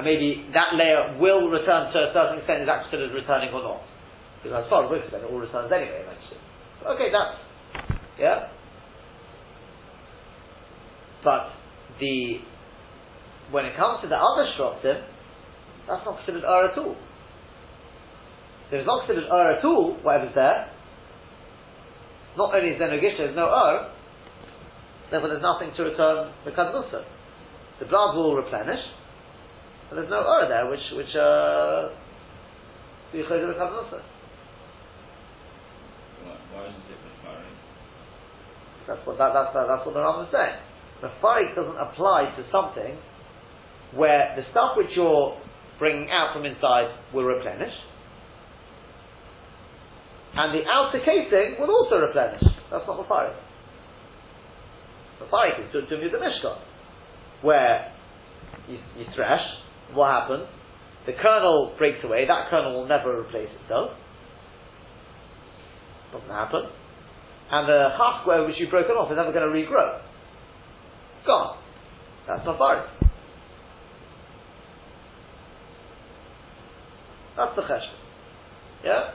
And 0.00 0.04
maybe 0.04 0.48
that 0.56 0.72
layer 0.72 1.20
will 1.20 1.52
return 1.52 1.92
to 1.92 1.98
a 2.08 2.10
certain 2.16 2.40
extent, 2.40 2.64
is 2.64 2.68
that 2.68 2.88
considered 2.88 3.12
returning 3.12 3.52
or 3.52 3.60
not? 3.60 3.84
Because 4.40 4.64
as 4.64 4.70
far 4.72 4.84
as 4.84 4.90
we're 4.90 5.04
concerned, 5.04 5.24
it 5.24 5.32
all 5.32 5.40
returns 5.40 5.68
anyway 5.68 6.04
eventually. 6.04 6.40
Okay, 6.88 7.08
that's, 7.12 7.36
yeah? 8.16 8.48
But 11.24 11.52
the, 12.00 12.40
when 13.52 13.64
it 13.64 13.76
comes 13.76 14.00
to 14.02 14.08
the 14.08 14.16
other 14.16 14.48
shrotzim, 14.56 15.04
that's 15.88 16.04
not 16.04 16.16
considered 16.24 16.44
Ur 16.44 16.72
at 16.72 16.78
all. 16.78 16.96
If 18.72 18.80
it's 18.80 18.86
not 18.86 19.04
considered 19.04 19.28
Ur 19.28 19.58
at 19.58 19.64
all, 19.64 19.96
whatever's 20.00 20.34
there, 20.34 20.72
not 22.36 22.54
only 22.54 22.72
is 22.72 22.78
there 22.78 22.88
no 22.88 23.00
Gisha, 23.00 23.18
there's 23.18 23.36
no 23.36 23.48
Ur, 23.48 23.95
Therefore, 25.10 25.28
there's 25.30 25.42
nothing 25.42 25.70
to 25.76 25.82
return 25.82 26.32
the 26.44 26.50
kadmusa. 26.50 27.04
The 27.78 27.86
blood 27.86 28.16
will 28.16 28.34
replenish, 28.34 28.80
And 29.90 29.98
there's 29.98 30.10
no 30.10 30.24
Ur 30.24 30.48
there, 30.48 30.66
which, 30.70 30.82
which, 30.96 31.14
uh, 31.14 31.94
the 33.12 33.22
Yichayim 33.22 33.52
becomes 33.52 33.76
also. 33.76 34.02
Why, 36.24 36.34
why 36.52 36.62
isn't 36.66 36.88
it 36.90 36.98
Mafari? 37.04 37.46
That's 38.88 39.06
what, 39.06 39.18
that, 39.18 39.30
that's, 39.32 39.54
that, 39.54 39.66
that's 39.68 39.86
what 39.86 39.94
the 39.94 40.00
Rambam 40.00 40.26
is 40.26 40.32
saying. 40.32 40.58
Mafari 41.02 41.54
doesn't 41.54 41.78
apply 41.78 42.34
to 42.34 42.42
something 42.50 42.98
where 43.94 44.34
the 44.34 44.42
stuff 44.50 44.76
which 44.76 44.90
you're 44.96 45.38
bringing 45.78 46.10
out 46.10 46.34
from 46.34 46.44
inside 46.46 46.90
will 47.14 47.24
replenish, 47.24 47.74
and 50.34 50.52
the 50.52 50.64
outer 50.66 50.98
casing 51.04 51.60
will 51.60 51.70
also 51.70 51.96
replenish. 51.96 52.42
That's 52.72 52.84
not 52.88 52.96
Mafari. 52.96 53.36
Mafari 55.20 55.50
is 55.64 55.72
to, 55.72 55.80
to 55.82 55.96
the 56.10 56.18
Mishkan, 56.18 56.58
where 57.42 57.92
you, 58.68 58.78
you 58.98 59.06
thresh, 59.14 59.40
what 59.94 60.08
happens? 60.08 60.46
The 61.06 61.12
kernel 61.12 61.74
breaks 61.78 62.04
away, 62.04 62.26
that 62.26 62.50
kernel 62.50 62.74
will 62.74 62.88
never 62.88 63.20
replace 63.20 63.48
itself. 63.62 63.92
Doesn't 66.12 66.28
happen. 66.28 66.62
And 67.50 67.68
the 67.68 67.88
half 67.96 68.22
square 68.22 68.44
which 68.44 68.56
you've 68.58 68.70
broken 68.70 68.92
off 68.92 69.10
is 69.10 69.16
never 69.16 69.32
going 69.32 69.46
to 69.46 69.54
regrow. 69.54 70.00
Gone. 71.24 71.58
That's 72.26 72.44
Mafari. 72.44 72.86
That's 77.36 77.54
the 77.54 77.62
cheshbon. 77.62 78.00
Yeah? 78.84 79.10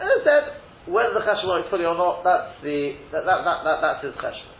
And 0.00 0.08
I 0.08 0.16
said, 0.22 0.92
whether 0.92 1.14
the 1.14 1.20
cheshbon 1.20 1.48
works 1.48 1.68
fully 1.70 1.84
or 1.84 1.96
not, 1.96 2.22
that's 2.22 2.62
the, 2.62 2.94
that, 3.10 3.24
that, 3.24 3.44
that, 3.44 3.64
that 3.64 3.78
that's 3.80 4.04
his 4.04 4.14
cheshbon. 4.22 4.53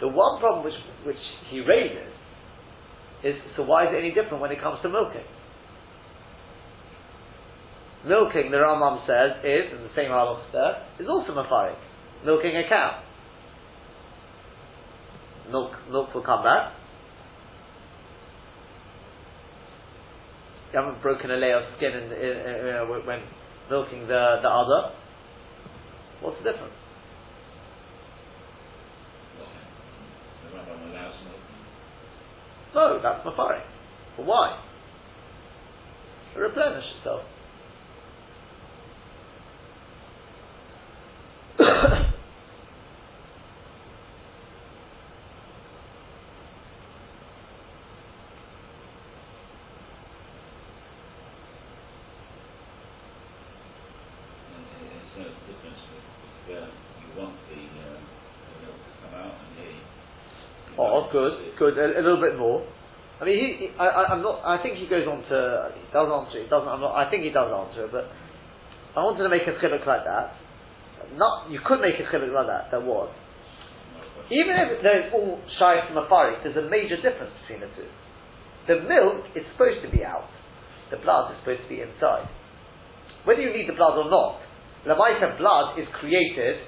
The 0.00 0.08
one 0.08 0.40
problem 0.40 0.64
which, 0.64 0.74
which 1.04 1.16
he 1.50 1.60
raises 1.60 2.12
is, 3.24 3.34
so 3.56 3.64
why 3.64 3.84
is 3.84 3.90
it 3.92 3.98
any 3.98 4.14
different 4.14 4.40
when 4.40 4.52
it 4.52 4.60
comes 4.60 4.78
to 4.82 4.88
milking? 4.88 5.26
Milking, 8.06 8.50
the 8.50 8.58
Rambam 8.58 9.04
says, 9.06 9.42
is, 9.44 9.72
in 9.74 9.82
the 9.82 9.90
same 9.96 10.10
halach 10.10 10.40
there, 10.52 10.86
is 11.00 11.08
also 11.08 11.32
mafarik. 11.32 11.76
Milking 12.24 12.56
a 12.56 12.68
cow. 12.68 13.02
Milk, 15.50 15.72
milk 15.90 16.14
will 16.14 16.22
come 16.22 16.44
back. 16.44 16.72
You 20.72 20.80
haven't 20.80 21.02
broken 21.02 21.30
a 21.30 21.36
layer 21.36 21.56
of 21.56 21.64
skin 21.76 21.92
in, 21.92 22.12
in, 22.12 22.12
in, 22.12 23.06
when 23.06 23.20
milking 23.70 24.02
the, 24.02 24.38
the 24.42 24.48
udder. 24.48 24.92
What's 26.20 26.36
the 26.38 26.52
difference? 26.52 26.74
The 30.44 30.56
Rambam 30.56 30.90
allows 30.90 31.14
milk. 31.24 31.40
No, 32.74 33.00
that's 33.02 33.24
mafari. 33.24 33.62
But 34.16 34.26
why? 34.26 34.62
To 36.34 36.40
replenish 36.40 36.84
itself. 36.98 37.22
And 54.54 54.64
no 55.16 55.24
difference 55.46 55.82
with 55.92 56.04
you 56.48 57.20
want 57.20 57.34
the, 57.48 57.56
the 57.56 58.66
to 58.70 58.92
come 59.02 59.14
out 59.14 59.34
and 59.34 59.58
here. 59.58 59.82
oh, 60.78 61.08
good, 61.10 61.47
A, 61.66 61.98
a 61.98 62.02
little 62.02 62.20
bit 62.20 62.38
more. 62.38 62.62
I 63.20 63.24
mean, 63.26 63.34
he, 63.34 63.46
he 63.58 63.66
I, 63.78 64.14
I'm 64.14 64.22
not. 64.22 64.46
I 64.46 64.62
think 64.62 64.78
he 64.78 64.86
goes 64.86 65.06
on 65.10 65.26
to. 65.26 65.74
He 65.74 65.86
does 65.90 66.06
answer 66.06 66.38
it. 66.38 66.46
He 66.46 66.50
doesn't. 66.50 66.68
I'm 66.70 66.80
not. 66.80 66.94
I 66.94 67.10
think 67.10 67.24
he 67.26 67.34
does 67.34 67.50
answer 67.50 67.86
it. 67.86 67.92
But 67.92 68.06
I 68.94 69.02
wanted 69.02 69.26
to 69.26 69.32
make 69.32 69.42
a 69.42 69.58
chiluk 69.58 69.86
like 69.86 70.06
that. 70.06 70.38
Not. 71.18 71.50
You 71.50 71.58
could 71.66 71.80
make 71.80 71.98
a 71.98 72.06
chiluk 72.06 72.30
like 72.30 72.46
that. 72.46 72.70
There 72.70 72.84
was. 72.84 73.10
Even 74.30 74.60
if 74.60 74.82
they're 74.84 75.08
all 75.16 75.40
shy 75.58 75.80
from 75.88 75.96
a 75.96 76.04
there's 76.44 76.56
a 76.56 76.68
major 76.68 77.00
difference 77.00 77.32
between 77.42 77.64
the 77.64 77.70
two. 77.72 77.88
The 78.68 78.84
milk 78.84 79.24
is 79.32 79.42
supposed 79.56 79.80
to 79.80 79.88
be 79.88 80.04
out. 80.04 80.28
The 80.92 81.00
blood 81.00 81.32
is 81.32 81.40
supposed 81.40 81.64
to 81.64 81.68
be 81.68 81.80
inside. 81.80 82.28
Whether 83.24 83.40
you 83.40 83.56
need 83.56 83.68
the 83.68 83.76
blood 83.76 83.96
or 83.96 84.08
not, 84.12 84.40
the 84.84 84.92
Lamaita 84.92 85.38
blood 85.40 85.80
is 85.80 85.88
created 86.00 86.60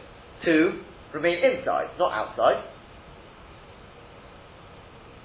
to 0.44 0.80
remain 1.12 1.44
inside, 1.44 1.92
not 1.98 2.12
outside. 2.12 2.64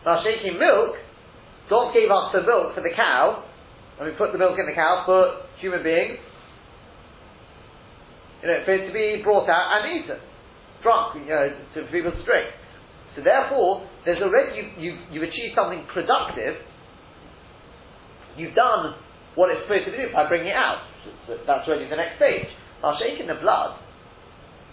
Now 0.05 0.21
shaking 0.21 0.59
milk, 0.59 0.95
God 1.69 1.93
gave 1.93 2.13
us 2.13 2.29
the 2.31 2.45
milk 2.45 2.77
for 2.77 2.81
the 2.81 2.93
cow, 2.95 3.43
and 3.99 4.05
we 4.05 4.13
put 4.15 4.31
the 4.31 4.37
milk 4.37 4.53
in 4.59 4.69
the 4.69 4.77
cow 4.77 5.03
for 5.05 5.49
human 5.59 5.81
beings, 5.81 6.21
you 8.41 8.47
know, 8.47 8.61
for 8.63 8.73
it 8.77 8.85
to 8.85 8.93
be 8.93 9.21
brought 9.23 9.49
out 9.49 9.81
and 9.81 9.97
eaten 9.97 10.21
drunk, 10.85 11.17
you 11.17 11.25
know, 11.25 11.49
to 11.73 11.89
people 11.89 12.13
to 12.13 12.21
drink. 12.21 12.53
So 13.17 13.25
therefore, 13.25 13.89
there's 14.05 14.21
already 14.21 14.61
you, 14.61 14.63
you 14.77 14.91
you've 15.09 15.25
achieved 15.25 15.57
something 15.57 15.81
productive. 15.89 16.61
You've 18.37 18.53
done 18.53 18.93
what 19.33 19.49
it's 19.49 19.63
supposed 19.65 19.89
to 19.89 19.95
do 19.95 20.13
by 20.13 20.27
bringing 20.27 20.53
it 20.53 20.55
out. 20.55 20.85
So 21.25 21.37
that's 21.47 21.65
already 21.67 21.89
the 21.89 21.95
next 21.95 22.21
stage. 22.21 22.45
Now, 22.83 22.93
shaking 22.99 23.27
the 23.27 23.39
blood. 23.41 23.79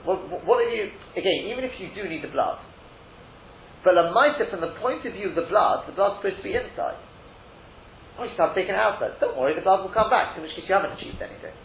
What, 0.04 0.44
what 0.44 0.58
are 0.58 0.68
you 0.68 0.90
again? 1.16 1.46
Even 1.48 1.62
if 1.64 1.78
you 1.78 1.88
do 1.94 2.08
need 2.08 2.24
the 2.24 2.28
blood, 2.34 2.58
but 3.84 3.98
a 3.98 4.14
mitre 4.14 4.46
from 4.50 4.60
the 4.60 4.74
point 4.78 5.04
of 5.06 5.12
view 5.12 5.30
of 5.30 5.34
the 5.34 5.46
blood, 5.50 5.86
the 5.86 5.92
blood's 5.92 6.22
supposed 6.22 6.38
to 6.38 6.46
be 6.46 6.54
inside. 6.54 6.98
Oh, 8.18 8.24
you 8.24 8.34
start 8.34 8.54
taking 8.54 8.74
it 8.74 8.80
outside. 8.80 9.18
Don't 9.20 9.36
worry, 9.36 9.54
the 9.54 9.64
blood 9.64 9.82
will 9.82 9.94
come 9.94 10.10
back. 10.10 10.36
In 10.36 10.42
which 10.42 10.54
case, 10.54 10.64
you 10.68 10.74
haven't 10.74 10.92
achieved 10.92 11.18
anything. 11.18 11.56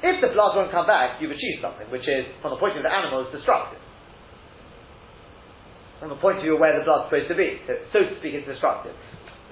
If 0.00 0.24
the 0.24 0.32
blood 0.32 0.56
won't 0.56 0.72
come 0.72 0.86
back, 0.86 1.20
you've 1.20 1.34
achieved 1.34 1.60
something, 1.60 1.90
which 1.92 2.08
is, 2.08 2.24
from 2.40 2.56
the 2.56 2.60
point 2.60 2.72
of 2.72 2.80
view 2.80 2.86
of 2.86 2.88
the 2.88 2.96
animal, 2.96 3.28
is 3.28 3.32
destructive. 3.36 3.82
From 6.00 6.08
the 6.08 6.16
point 6.16 6.40
of 6.40 6.42
view 6.42 6.56
of 6.56 6.60
where 6.60 6.72
the 6.72 6.84
blood's 6.88 7.12
supposed 7.12 7.28
to 7.28 7.36
be. 7.36 7.60
So, 7.68 7.76
so 7.92 7.98
to 8.08 8.14
speak, 8.16 8.32
it's 8.32 8.48
destructive. 8.48 8.96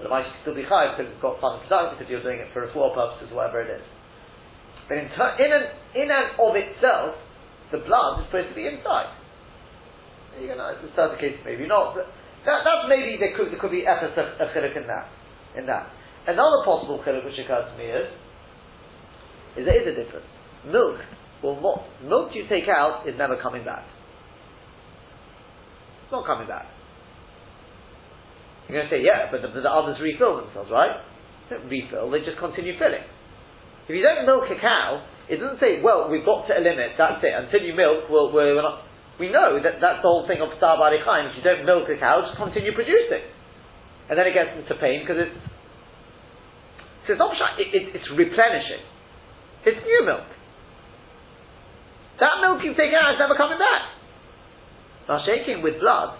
But 0.00 0.08
it 0.08 0.10
might 0.10 0.24
still 0.40 0.56
be 0.56 0.64
high 0.64 0.96
because 0.96 1.12
it's 1.12 1.20
got 1.20 1.36
fun 1.44 1.60
and 1.60 1.68
productive 1.68 2.00
because 2.00 2.08
you're 2.08 2.24
doing 2.24 2.40
it 2.40 2.48
for 2.56 2.64
a 2.64 2.72
four 2.72 2.96
purposes, 2.96 3.28
whatever 3.28 3.60
it 3.60 3.68
is. 3.68 3.84
But 4.88 5.04
in, 5.04 5.12
ter- 5.12 5.36
in, 5.36 5.50
and, 5.52 5.66
in 5.92 6.08
and 6.08 6.32
of 6.40 6.56
itself, 6.56 7.20
the 7.70 7.78
blood 7.84 8.20
is 8.20 8.26
supposed 8.26 8.48
to 8.50 8.56
be 8.56 8.66
inside. 8.66 9.12
You 10.40 10.54
know, 10.54 10.70
in 10.70 10.88
certain 10.94 11.18
case, 11.18 11.36
maybe 11.44 11.66
not. 11.66 11.94
But 11.94 12.06
that, 12.46 12.62
that's 12.64 12.86
maybe 12.88 13.18
there 13.18 13.36
could, 13.36 13.50
there 13.52 13.58
could 13.60 13.74
be 13.74 13.84
efforts 13.84 14.14
of, 14.16 14.38
of 14.38 14.48
in 14.54 14.86
that. 14.86 15.06
In 15.56 15.66
that. 15.66 15.90
Another 16.26 16.62
possible 16.64 17.02
chiluk 17.04 17.24
which 17.24 17.38
occurs 17.40 17.72
to 17.72 17.76
me 17.76 17.88
is, 17.90 18.08
is 19.58 19.64
there 19.64 19.80
is 19.80 19.86
a 19.88 19.96
difference. 19.96 20.28
Milk 20.66 21.00
will 21.42 21.60
not, 21.60 21.84
milk 22.04 22.30
you 22.34 22.46
take 22.48 22.68
out 22.68 23.08
is 23.08 23.16
never 23.16 23.40
coming 23.40 23.64
back. 23.64 23.84
It's 26.04 26.12
not 26.12 26.26
coming 26.26 26.46
back. 26.46 26.66
You're 28.68 28.80
going 28.80 28.90
to 28.90 28.94
say, 28.96 29.02
yeah, 29.02 29.32
but 29.32 29.40
the, 29.40 29.48
the 29.60 29.70
others 29.70 29.96
refill 30.00 30.44
themselves, 30.44 30.70
right? 30.70 31.00
They 31.48 31.56
don't 31.56 31.68
refill, 31.68 32.10
they 32.10 32.20
just 32.20 32.38
continue 32.38 32.78
filling. 32.78 33.04
If 33.88 33.96
you 33.96 34.02
don't 34.02 34.26
milk 34.26 34.44
a 34.52 34.60
cow, 34.60 35.00
it 35.28 35.36
doesn't 35.36 35.60
say, 35.60 35.84
well, 35.84 36.08
we've 36.08 36.24
got 36.24 36.48
to 36.48 36.56
a 36.56 36.62
limit, 36.64 36.96
that's 36.96 37.20
it. 37.20 37.32
Until 37.36 37.60
you 37.60 37.76
milk, 37.76 38.08
we'll, 38.08 38.32
we're 38.32 38.56
not. 38.56 38.88
We 39.20 39.28
know 39.28 39.58
that 39.60 39.82
that's 39.82 40.00
the 40.00 40.08
whole 40.08 40.24
thing 40.30 40.40
of 40.40 40.54
Tza'ar 40.56 40.78
Ba'alei 40.78 41.02
Chaim. 41.04 41.28
If 41.28 41.36
you 41.36 41.44
don't 41.44 41.66
milk 41.66 41.90
a 41.90 41.98
cow, 41.98 42.22
just 42.22 42.38
continue 42.38 42.72
producing. 42.72 43.26
And 44.08 44.16
then 44.16 44.24
it 44.24 44.32
gets 44.32 44.56
into 44.56 44.72
pain 44.80 45.02
because 45.02 45.28
it's. 45.28 45.36
So 47.04 47.12
it's 47.12 47.20
not 47.20 47.34
it, 47.58 47.68
it, 47.74 47.98
it's 47.98 48.08
replenishing. 48.14 48.84
It's 49.66 49.80
new 49.84 50.02
milk. 50.06 50.28
That 52.20 52.40
milk 52.40 52.62
you've 52.62 52.78
taken 52.78 52.94
out 52.94 53.14
is 53.14 53.20
never 53.20 53.34
coming 53.34 53.58
back. 53.58 53.98
Now, 55.08 55.20
shaking 55.24 55.62
with 55.62 55.80
blood, 55.80 56.16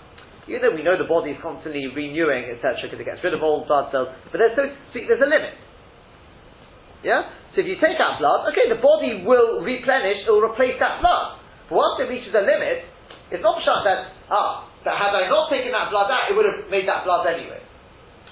even 0.48 0.62
though 0.62 0.74
we 0.74 0.82
know 0.82 0.96
the 0.96 1.08
body 1.08 1.36
is 1.36 1.40
constantly 1.40 1.86
renewing, 1.92 2.50
etc., 2.50 2.88
because 2.88 2.98
it 2.98 3.04
gets 3.04 3.20
rid 3.22 3.34
of 3.34 3.42
old 3.42 3.68
blood 3.68 3.92
cells, 3.92 4.08
but 4.32 4.40
there's, 4.40 4.56
so 4.56 4.64
there's 4.94 5.20
a 5.20 5.28
limit. 5.28 5.54
Yeah? 7.02 7.30
So 7.54 7.62
if 7.62 7.66
you 7.66 7.78
take 7.78 7.98
out 7.98 8.18
blood, 8.18 8.50
okay, 8.52 8.66
the 8.68 8.80
body 8.80 9.22
will 9.22 9.62
replenish, 9.62 10.26
it 10.26 10.30
will 10.30 10.44
replace 10.44 10.78
that 10.82 11.00
blood. 11.00 11.38
But 11.70 11.76
once 11.78 11.96
it 12.02 12.10
reaches 12.10 12.34
a 12.34 12.42
limit, 12.42 12.86
it's 13.30 13.44
not 13.44 13.60
shut 13.62 13.84
that, 13.84 14.14
ah, 14.32 14.68
that 14.84 14.94
had 14.96 15.12
I 15.12 15.28
not 15.28 15.50
taken 15.52 15.70
that 15.72 15.90
blood 15.90 16.10
out, 16.10 16.30
it 16.30 16.34
would 16.34 16.48
have 16.48 16.70
made 16.70 16.88
that 16.88 17.04
blood 17.04 17.28
anyway. 17.28 17.60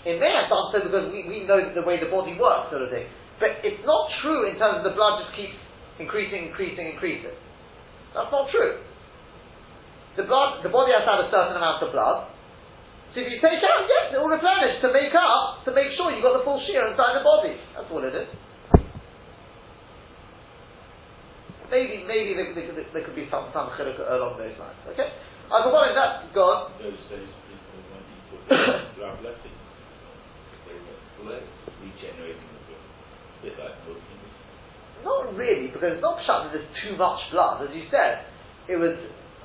It 0.07 0.23
may 0.23 0.31
have 0.31 0.47
done 0.47 0.71
so 0.71 0.79
because 0.87 1.11
we, 1.11 1.27
we 1.27 1.43
know 1.45 1.59
the 1.59 1.83
way 1.83 1.99
the 1.99 2.07
body 2.07 2.39
works, 2.39 2.71
sort 2.71 2.87
of 2.87 2.91
thing. 2.95 3.11
But 3.43 3.61
it's 3.67 3.83
not 3.85 4.09
true 4.23 4.49
in 4.49 4.55
terms 4.57 4.81
of 4.81 4.85
the 4.87 4.95
blood 4.95 5.27
just 5.27 5.35
keeps 5.35 5.59
increasing, 5.99 6.49
increasing, 6.49 6.95
increasing. 6.95 7.35
That's 8.15 8.31
not 8.31 8.49
true. 8.49 8.81
The 10.17 10.25
blood, 10.25 10.65
the 10.65 10.73
body 10.73 10.97
has 10.97 11.05
have 11.05 11.21
a 11.21 11.29
certain 11.29 11.59
amount 11.59 11.85
of 11.85 11.93
blood. 11.93 12.33
So 13.13 13.21
if 13.21 13.29
you 13.29 13.37
take 13.43 13.61
out, 13.61 13.85
yes, 13.85 14.17
it 14.17 14.19
will 14.21 14.33
replenish 14.33 14.81
to 14.81 14.89
make 14.89 15.13
up, 15.13 15.67
to 15.69 15.75
make 15.77 15.93
sure 15.99 16.09
you've 16.09 16.25
got 16.25 16.41
the 16.41 16.45
full 16.45 16.61
shear 16.65 16.89
inside 16.89 17.21
the 17.21 17.25
body. 17.25 17.57
That's 17.77 17.89
all 17.93 18.01
it 18.01 18.17
is. 18.17 18.29
Maybe, 21.71 22.05
maybe 22.07 22.35
there, 22.35 22.55
there, 22.55 22.73
there, 22.73 22.89
there 22.93 23.05
could 23.05 23.19
be 23.19 23.27
some, 23.31 23.51
some 23.51 23.75
chiluk 23.75 23.99
along 23.99 24.39
those 24.39 24.55
lines. 24.59 24.79
Okay? 24.95 25.11
I've 25.51 25.67
got 25.67 25.95
that's 25.95 26.27
gone. 26.35 26.75
Those 26.79 26.99
days, 27.11 27.31
people, 27.47 27.79
when 27.91 28.03
you 28.07 28.19
put 28.31 28.43
blood. 28.47 29.23
They 30.67 30.75
were 31.23 31.43
regenerating 31.83 32.51
the 32.51 32.63
blood. 32.67 32.87
A 32.87 33.39
bit 33.43 33.55
like 33.59 33.77
Muslims. 33.87 34.35
Not 35.05 35.35
really, 35.39 35.69
because 35.71 35.99
it's 35.99 36.03
not 36.03 36.19
shut 36.27 36.49
that 36.49 36.53
there's 36.55 36.71
too 36.83 36.97
much 36.99 37.21
blood. 37.31 37.63
As 37.63 37.71
you 37.75 37.87
said, 37.91 38.27
it 38.67 38.79
was 38.79 38.97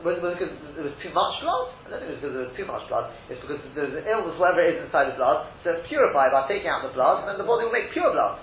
was, 0.01 0.17
was 0.17 0.34
because 0.34 0.53
there 0.73 0.86
was 0.86 0.97
too 1.01 1.13
much 1.13 1.38
blood. 1.45 1.69
I 1.86 1.93
don't 1.93 2.01
think 2.01 2.10
it 2.10 2.13
was 2.17 2.21
because 2.21 2.34
there 2.34 2.45
was 2.49 2.57
too 2.57 2.65
much 2.65 2.84
blood. 2.89 3.05
It's 3.29 3.41
because 3.41 3.62
there's 3.77 3.93
an 3.93 4.05
illness, 4.10 4.34
whatever 4.41 4.65
it 4.65 4.73
is 4.73 4.79
inside 4.81 5.13
the 5.13 5.17
blood, 5.17 5.45
so 5.62 5.77
it's 5.77 5.86
purified 5.86 6.34
by 6.34 6.49
taking 6.49 6.73
out 6.73 6.81
the 6.81 6.93
blood, 6.93 7.21
and 7.21 7.27
then 7.29 7.38
the 7.38 7.45
body 7.45 7.69
will 7.69 7.75
make 7.75 7.93
pure 7.93 8.10
blood. 8.10 8.41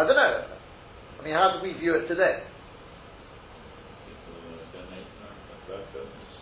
I 0.00 0.06
don't 0.08 0.16
know. 0.16 0.48
I 1.20 1.20
mean, 1.20 1.34
how 1.36 1.52
do 1.52 1.60
we 1.60 1.76
view 1.76 1.92
it 1.92 2.08
today? 2.08 2.40
People 4.08 4.48
uh, 4.48 4.64
donate 4.72 5.04
blood 5.68 5.84
donors. 5.92 6.32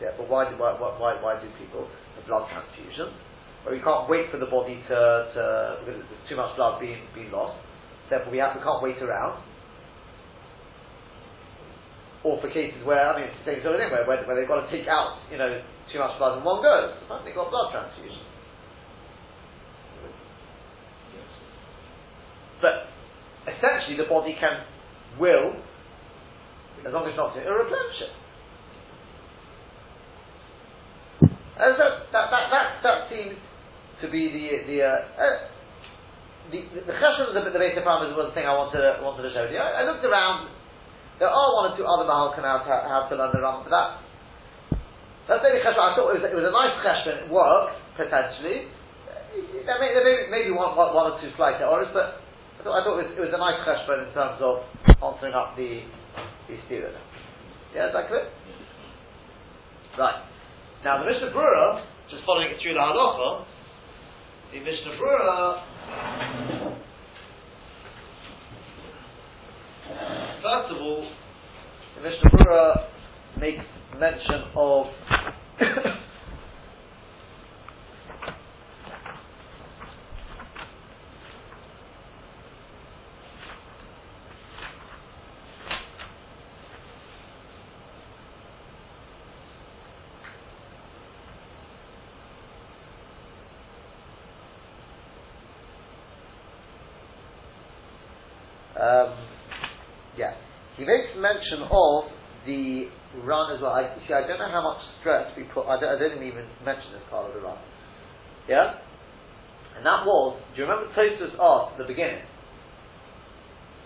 Yeah, 0.00 0.16
but 0.16 0.24
why 0.24 0.48
do 0.48 0.56
why, 0.56 0.72
why, 0.72 1.20
why 1.20 1.36
do 1.36 1.52
people 1.60 1.84
the 2.16 2.24
blood 2.24 2.48
transfusion? 2.48 3.12
Well, 3.60 3.76
we 3.76 3.84
can't 3.84 4.08
wait 4.08 4.32
for 4.32 4.40
the 4.40 4.48
body 4.48 4.80
to, 4.88 4.98
to 5.36 5.84
because 5.84 6.00
there's 6.08 6.24
too 6.32 6.40
much 6.40 6.56
blood 6.56 6.80
being 6.80 7.04
being 7.12 7.28
lost. 7.28 7.60
Therefore, 8.08 8.32
we 8.32 8.40
have 8.40 8.56
we 8.56 8.64
can't 8.64 8.80
wait 8.80 8.96
around. 9.04 9.44
Or 12.24 12.40
for 12.40 12.48
cases 12.48 12.80
where 12.88 13.04
I 13.04 13.20
mean, 13.20 13.28
it's 13.28 13.36
the 13.44 13.52
same 13.52 13.60
sort 13.60 13.76
of 13.76 13.84
thing 13.84 13.92
where, 13.92 14.08
where, 14.08 14.24
where 14.24 14.40
they've 14.40 14.48
got 14.48 14.64
to 14.64 14.70
take 14.72 14.88
out 14.88 15.20
you 15.28 15.36
know 15.36 15.60
too 15.92 16.00
much 16.00 16.16
blood 16.16 16.40
in 16.40 16.44
one 16.44 16.64
go. 16.64 16.96
They've 17.20 17.36
got 17.36 17.52
blood 17.52 17.68
transfusion. 17.68 18.31
But 22.62 22.86
essentially, 23.50 23.98
the 23.98 24.06
body 24.08 24.38
can 24.38 24.62
will, 25.18 25.58
as 26.86 26.94
long 26.94 27.04
as 27.04 27.12
it's 27.12 27.18
not 27.18 27.36
it'll 27.36 27.58
replenish 27.58 28.00
it. 28.00 28.12
And 31.52 31.76
so 31.76 31.84
that, 32.14 32.26
that, 32.32 32.46
that, 32.48 32.66
that 32.82 32.98
seems 33.12 33.36
to 34.00 34.06
be 34.10 34.30
the 34.32 34.66
the 34.66 34.78
uh, 34.82 34.90
uh, 35.20 35.36
the 36.50 36.58
the, 36.74 36.80
the 36.90 36.94
cheshbon 36.96 37.30
of 37.30 37.38
the, 37.38 37.58
basic 37.58 37.84
parameters 37.84 38.16
was 38.18 38.32
the 38.32 38.34
thing 38.34 38.48
I 38.48 38.56
wanted 38.56 38.82
to, 38.82 38.98
wanted 39.04 39.28
to 39.28 39.32
show 39.34 39.46
you. 39.46 39.60
I, 39.60 39.82
I 39.82 39.86
looked 39.86 40.02
around. 40.02 40.50
There 41.20 41.30
are 41.30 41.48
one 41.54 41.70
or 41.70 41.72
two 41.78 41.86
other 41.86 42.08
mahal 42.08 42.34
canals 42.34 42.66
how, 42.66 43.06
to 43.06 43.14
learn 43.14 43.30
ram, 43.36 43.62
but 43.62 43.70
that 43.70 43.88
that's 45.28 45.42
maybe 45.44 45.62
cheshbon. 45.62 45.82
I 45.82 45.94
thought 45.94 46.10
it 46.10 46.18
was, 46.18 46.24
it 46.26 46.34
was 46.34 46.46
a 46.48 46.54
nice 46.54 46.74
cheshbon. 46.82 47.26
It 47.26 47.30
works 47.30 47.78
potentially. 47.94 48.66
There 49.64 49.78
may, 49.78 49.94
there 49.94 50.28
maybe 50.28 50.50
one, 50.50 50.76
one, 50.76 50.92
one 50.92 51.12
or 51.12 51.20
two 51.22 51.30
slight 51.36 51.62
errors, 51.62 51.88
but 51.94 52.20
Thought, 52.62 52.78
I 52.78 52.84
thought 52.84 52.98
it, 53.00 53.10
was, 53.10 53.12
it 53.18 53.20
was 53.20 53.34
a 53.34 53.42
nice 53.42 53.58
cheshbon 53.66 54.06
in 54.06 54.14
terms 54.14 54.38
of 54.38 54.62
answering 55.02 55.34
up 55.34 55.56
the 55.56 55.82
the 56.48 56.56
student. 56.66 56.94
Yeah, 57.74 57.88
is 57.88 57.92
that 57.92 58.06
clear? 58.06 58.28
Right. 59.98 60.22
Now 60.84 61.02
the 61.02 61.10
Mishnah 61.10 61.30
Brura, 61.34 61.84
just 62.10 62.24
following 62.24 62.50
it 62.50 62.56
through 62.62 62.74
the 62.74 62.80
halacha, 62.80 63.44
the 64.52 64.60
Mishnah 64.60 64.94
Brura, 64.94 65.62
first 70.42 70.70
of 70.70 70.78
all, 70.78 71.08
the 71.96 72.02
Mishnah 72.02 72.30
Brura 72.30 72.88
makes 73.40 73.64
mention 73.98 74.44
of 74.54 74.86
Um, 98.82 99.14
yeah, 100.18 100.34
he 100.76 100.82
makes 100.82 101.14
mention 101.14 101.62
of 101.70 102.10
the 102.44 102.90
Ran 103.22 103.54
as 103.54 103.62
well. 103.62 103.70
I, 103.70 103.94
see, 104.08 104.12
I 104.12 104.26
don't 104.26 104.42
know 104.42 104.50
how 104.50 104.74
much 104.74 104.82
stress 105.00 105.30
we 105.36 105.44
put. 105.44 105.70
I 105.70 105.78
don't 105.78 106.18
even 106.18 106.48
mention 106.64 106.90
this 106.90 107.06
part 107.08 107.30
of 107.30 107.34
the 107.34 107.46
Ran. 107.46 107.62
Yeah, 108.48 108.74
and 109.76 109.86
that 109.86 110.02
was. 110.02 110.40
Do 110.56 110.62
you 110.62 110.66
remember 110.66 110.90
Tosfos 110.98 111.38
asked 111.38 111.78
at 111.78 111.78
the 111.78 111.86
beginning? 111.86 112.26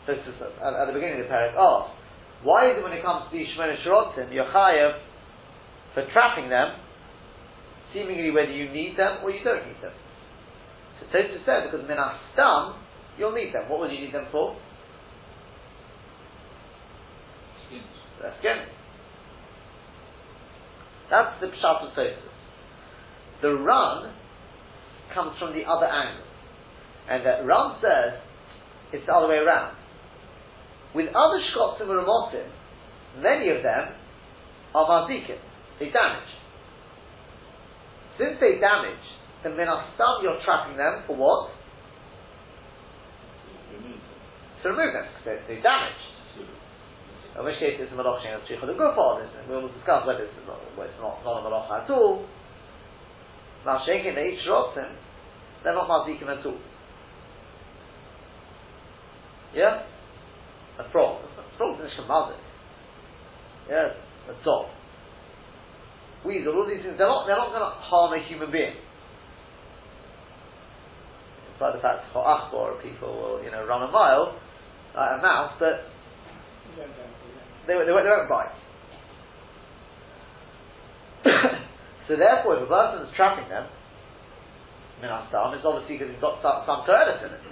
Tosfos 0.09 0.41
at, 0.65 0.73
at 0.73 0.87
the 0.89 0.97
beginning 0.97 1.21
of 1.21 1.29
the 1.29 1.33
parak 1.33 1.53
asked, 1.53 1.93
why 2.43 2.71
is 2.71 2.79
it 2.79 2.83
when 2.83 2.93
it 2.93 3.05
comes 3.05 3.29
to 3.29 3.37
the 3.37 3.45
Shemona 3.53 3.77
Sheratzim, 3.85 4.33
you're 4.33 4.49
for 5.93 6.07
trapping 6.13 6.49
them, 6.49 6.79
seemingly 7.93 8.31
whether 8.31 8.53
you 8.53 8.71
need 8.73 8.97
them 8.97 9.21
or 9.25 9.31
you 9.31 9.45
don't 9.45 9.67
need 9.67 9.83
them? 9.83 9.93
So 11.01 11.07
Tosfos 11.13 11.45
said 11.45 11.69
because 11.69 11.85
minastam 11.85 12.81
you'll 13.19 13.35
need 13.35 13.53
them. 13.53 13.69
What 13.69 13.81
would 13.81 13.91
you 13.93 14.01
need 14.01 14.15
them 14.15 14.29
for? 14.33 14.57
Their 18.20 18.35
skin. 18.38 18.57
That's 21.11 21.40
the 21.40 21.46
pshat 21.46 21.87
of 21.87 21.92
Tosfos. 21.92 22.16
The 23.42 23.55
Ran 23.55 24.12
comes 25.14 25.38
from 25.38 25.52
the 25.52 25.62
other 25.64 25.87
angle. 25.87 26.24
And 27.09 27.24
that 27.24 27.44
Ram 27.46 27.76
says 27.81 28.20
it's 28.92 29.07
the 29.07 29.12
other 29.12 29.29
way 29.29 29.37
around. 29.37 29.76
With 30.94 31.09
other 31.09 31.40
shkotzim 31.52 31.83
and 31.83 32.07
ramotim, 32.07 32.48
many 33.20 33.50
of 33.50 33.62
them 33.62 33.94
are 34.74 34.87
mazikim. 34.87 35.38
They 35.79 35.90
damage. 35.90 36.33
Since 38.18 38.40
they 38.40 38.59
damage, 38.59 39.05
then 39.42 39.52
minastam 39.52 40.22
you're 40.22 40.40
trapping 40.44 40.76
them 40.76 41.05
for 41.07 41.16
what? 41.16 41.50
Remove 43.72 43.92
them. 43.92 44.00
To 44.62 44.68
remove 44.70 44.92
them, 44.94 45.05
because 45.05 45.24
they, 45.46 45.55
they 45.55 45.61
damage. 45.61 46.00
In 47.37 47.44
which 47.44 47.61
case 47.61 47.77
it's 47.77 47.92
a 47.92 47.96
malaching 47.96 48.33
as 48.33 48.40
tzricha 48.49 48.64
the 48.64 48.72
gufon, 48.72 49.20
and 49.20 49.49
we 49.49 49.57
will 49.57 49.68
discuss 49.68 50.07
whether 50.07 50.25
it's 50.25 50.33
not, 50.46 50.57
whether 50.72 50.88
it's 50.88 51.01
not, 51.01 51.20
not 51.22 51.44
a 51.44 51.51
malach 51.51 51.85
at 51.85 51.90
all. 51.90 52.25
Now 53.66 53.85
shaking 53.85 54.14
the 54.14 54.20
eight 54.20 54.38
shrotim, 54.46 54.96
they're 55.62 55.75
not 55.75 55.88
mazikim 55.88 56.33
at 56.33 56.46
all. 56.46 56.57
Yeah? 59.55 59.85
A 60.79 60.90
frog. 60.90 61.20
A 61.25 61.57
frog's 61.59 61.81
a 61.81 61.88
ishkamazik. 61.88 62.40
Yes, 63.68 63.96
a 64.31 64.44
dog. 64.44 64.70
Weasel, 66.25 66.57
all 66.57 66.66
these 66.66 66.83
things, 66.83 66.96
they're 66.96 67.07
not, 67.07 67.27
they're 67.27 67.37
not 67.37 67.51
going 67.51 67.61
to 67.61 67.77
harm 67.85 68.14
a 68.14 68.29
human 68.29 68.51
being. 68.51 68.75
Despite 71.53 71.75
the 71.75 71.81
fact 71.81 72.01
that 72.01 72.12
for 72.12 72.25
achbor, 72.25 72.83
people 72.83 73.12
will, 73.12 73.44
you 73.44 73.51
know, 73.51 73.66
run 73.66 73.83
a 73.83 73.92
mile, 73.92 74.38
like 74.94 75.11
a 75.18 75.22
mouse, 75.22 75.53
but 75.59 75.88
they, 77.66 77.74
they, 77.74 77.92
won't- 77.92 78.05
they 78.07 78.14
won't 78.14 78.29
bite. 78.31 78.55
so 82.09 82.16
therefore, 82.16 82.57
if 82.59 82.62
a 82.62 82.66
person 82.66 83.07
is 83.07 83.14
trapping 83.16 83.48
them, 83.48 83.66
minastam, 85.02 85.55
it's 85.57 85.64
obviously 85.66 85.98
because 85.98 86.12
he's 86.12 86.20
got 86.20 86.40
some, 86.42 86.62
some 86.66 86.87
in 86.87 87.33
it, 87.35 87.42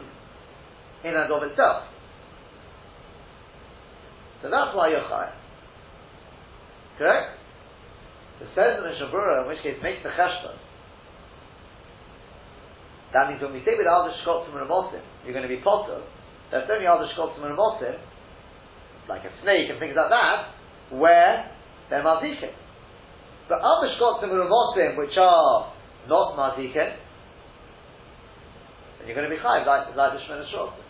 in 1.05 1.15
and 1.15 1.31
of 1.31 1.43
itself. 1.43 1.85
So 4.43 4.51
that's 4.51 4.77
why 4.77 4.91
you're 4.91 5.01
chai. 5.09 5.33
Correct? 6.99 7.39
So 8.39 8.47
says 8.55 8.79
in 8.79 8.85
the 8.85 8.95
Shabura, 9.01 9.43
in 9.43 9.49
which 9.49 9.63
case 9.63 9.79
makes 9.83 10.03
the 10.03 10.11
cheshbon. 10.11 10.59
That 13.15 13.31
means 13.31 13.41
when 13.41 13.53
we 13.55 13.63
say 13.65 13.79
with 13.79 13.87
other 13.87 14.13
shkotzim 14.27 14.53
and 14.59 14.69
ramosim, 14.69 15.03
you're 15.25 15.33
going 15.33 15.49
to 15.49 15.55
be 15.55 15.63
patur, 15.63 16.03
that's 16.51 16.69
only 16.71 16.87
other 16.87 17.07
shkotzim 17.17 17.43
and 17.47 17.57
ramosim, 17.57 17.97
like 19.09 19.23
a 19.25 19.33
snake 19.43 19.71
and 19.71 19.79
things 19.79 19.95
like 19.97 20.11
that, 20.11 20.55
where 20.97 21.51
they're 21.91 22.03
mazikin. 22.03 22.53
But 23.49 23.59
other 23.61 23.89
shkotzim 23.97 24.33
and 24.33 24.49
ramosim, 24.49 24.97
which 24.97 25.17
are 25.19 25.73
not 26.09 26.37
mazikin, 26.37 26.97
then 28.99 29.07
you're 29.07 29.17
going 29.17 29.29
to 29.29 29.35
be 29.35 29.41
chayv 29.43 29.67
like, 29.67 29.95
like 29.97 30.13
the 30.13 30.19
Shemina 30.25 30.49
Shrotzim. 30.49 30.81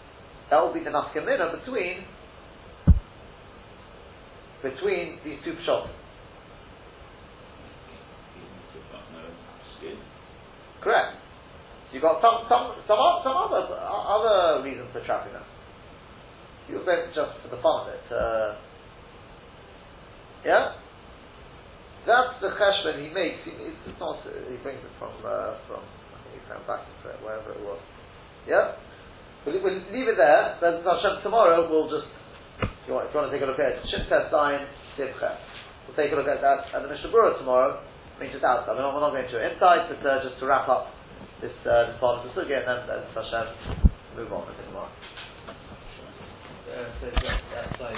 That 0.50 0.62
will 0.62 0.72
be 0.72 0.84
the 0.84 0.90
nafkamina 0.90 1.58
between 1.58 2.04
between 4.62 5.18
these 5.24 5.38
two 5.44 5.54
pshotim. 5.66 5.90
Correct. 10.80 11.16
You've 11.92 12.02
got 12.02 12.20
some 12.20 12.44
some 12.48 12.76
some, 12.86 12.98
some 13.24 13.36
other 13.36 13.66
other 13.72 14.62
reasons 14.62 14.88
for 14.92 15.04
trapping 15.04 15.32
them. 15.32 15.42
You 16.68 16.80
don't 16.80 17.12
just 17.12 17.36
for 17.44 17.48
the 17.52 17.60
fun 17.60 17.84
of 17.84 17.88
it. 17.92 18.06
Uh, 18.08 18.56
yeah, 20.48 20.80
that's 22.08 22.40
the 22.40 22.56
cheshbon 22.56 23.04
he 23.04 23.12
makes. 23.12 23.44
He, 23.44 23.52
it's 23.52 24.00
not. 24.00 24.24
He 24.24 24.56
brings 24.64 24.80
it 24.80 24.94
from 24.96 25.12
uh, 25.20 25.60
from. 25.68 25.84
I 25.84 26.16
think 26.24 26.40
he 26.40 26.42
found 26.48 26.64
back 26.64 26.88
to 26.88 27.12
it, 27.12 27.20
wherever 27.20 27.52
it 27.52 27.60
was. 27.60 27.80
Yeah, 28.48 28.80
we'll, 29.44 29.60
we'll 29.60 29.84
leave 29.92 30.08
it 30.08 30.16
there. 30.16 30.56
Then 30.60 30.80
Hashem 30.84 31.20
tomorrow 31.20 31.68
we'll 31.68 31.92
just. 31.92 32.08
If 32.64 32.88
you 32.88 32.96
want, 32.96 33.08
if 33.08 33.12
you 33.12 33.20
want 33.20 33.28
to 33.28 33.34
take 33.36 33.44
a 33.44 33.48
look 33.48 33.60
at 33.60 33.76
it, 33.76 33.84
Sha'ar 33.88 34.28
HaTziyun 34.32 34.64
We'll 35.88 35.96
take 35.96 36.12
a 36.12 36.16
look 36.16 36.28
at 36.28 36.40
that 36.40 36.72
at 36.72 36.80
the 36.80 36.88
Mishnah 36.88 37.12
Berurah 37.12 37.36
tomorrow. 37.36 37.80
I 37.80 38.16
mean, 38.20 38.32
just 38.32 38.44
outside. 38.44 38.72
We're 38.72 38.84
not, 38.84 38.94
we're 38.94 39.04
not 39.04 39.12
going 39.12 39.28
to 39.28 39.52
inside, 39.52 39.88
but 39.88 40.00
uh, 40.00 40.24
just 40.24 40.40
to 40.40 40.46
wrap 40.46 40.68
up 40.68 40.92
this 41.40 41.52
uh, 41.68 41.92
this 41.92 41.96
part 42.00 42.24
of 42.24 42.28
the 42.28 42.32
sugya, 42.32 42.64
and 42.64 42.68
then, 42.68 42.80
then 42.88 43.04
Hashem, 43.12 43.84
move 44.16 44.32
on 44.32 44.48
with 44.48 44.56
it 44.56 44.64
tomorrow 44.68 44.88
uh, 46.74 46.90
so 47.00 47.06
that, 47.06 47.40
that's 47.54 47.80
like 47.80 47.92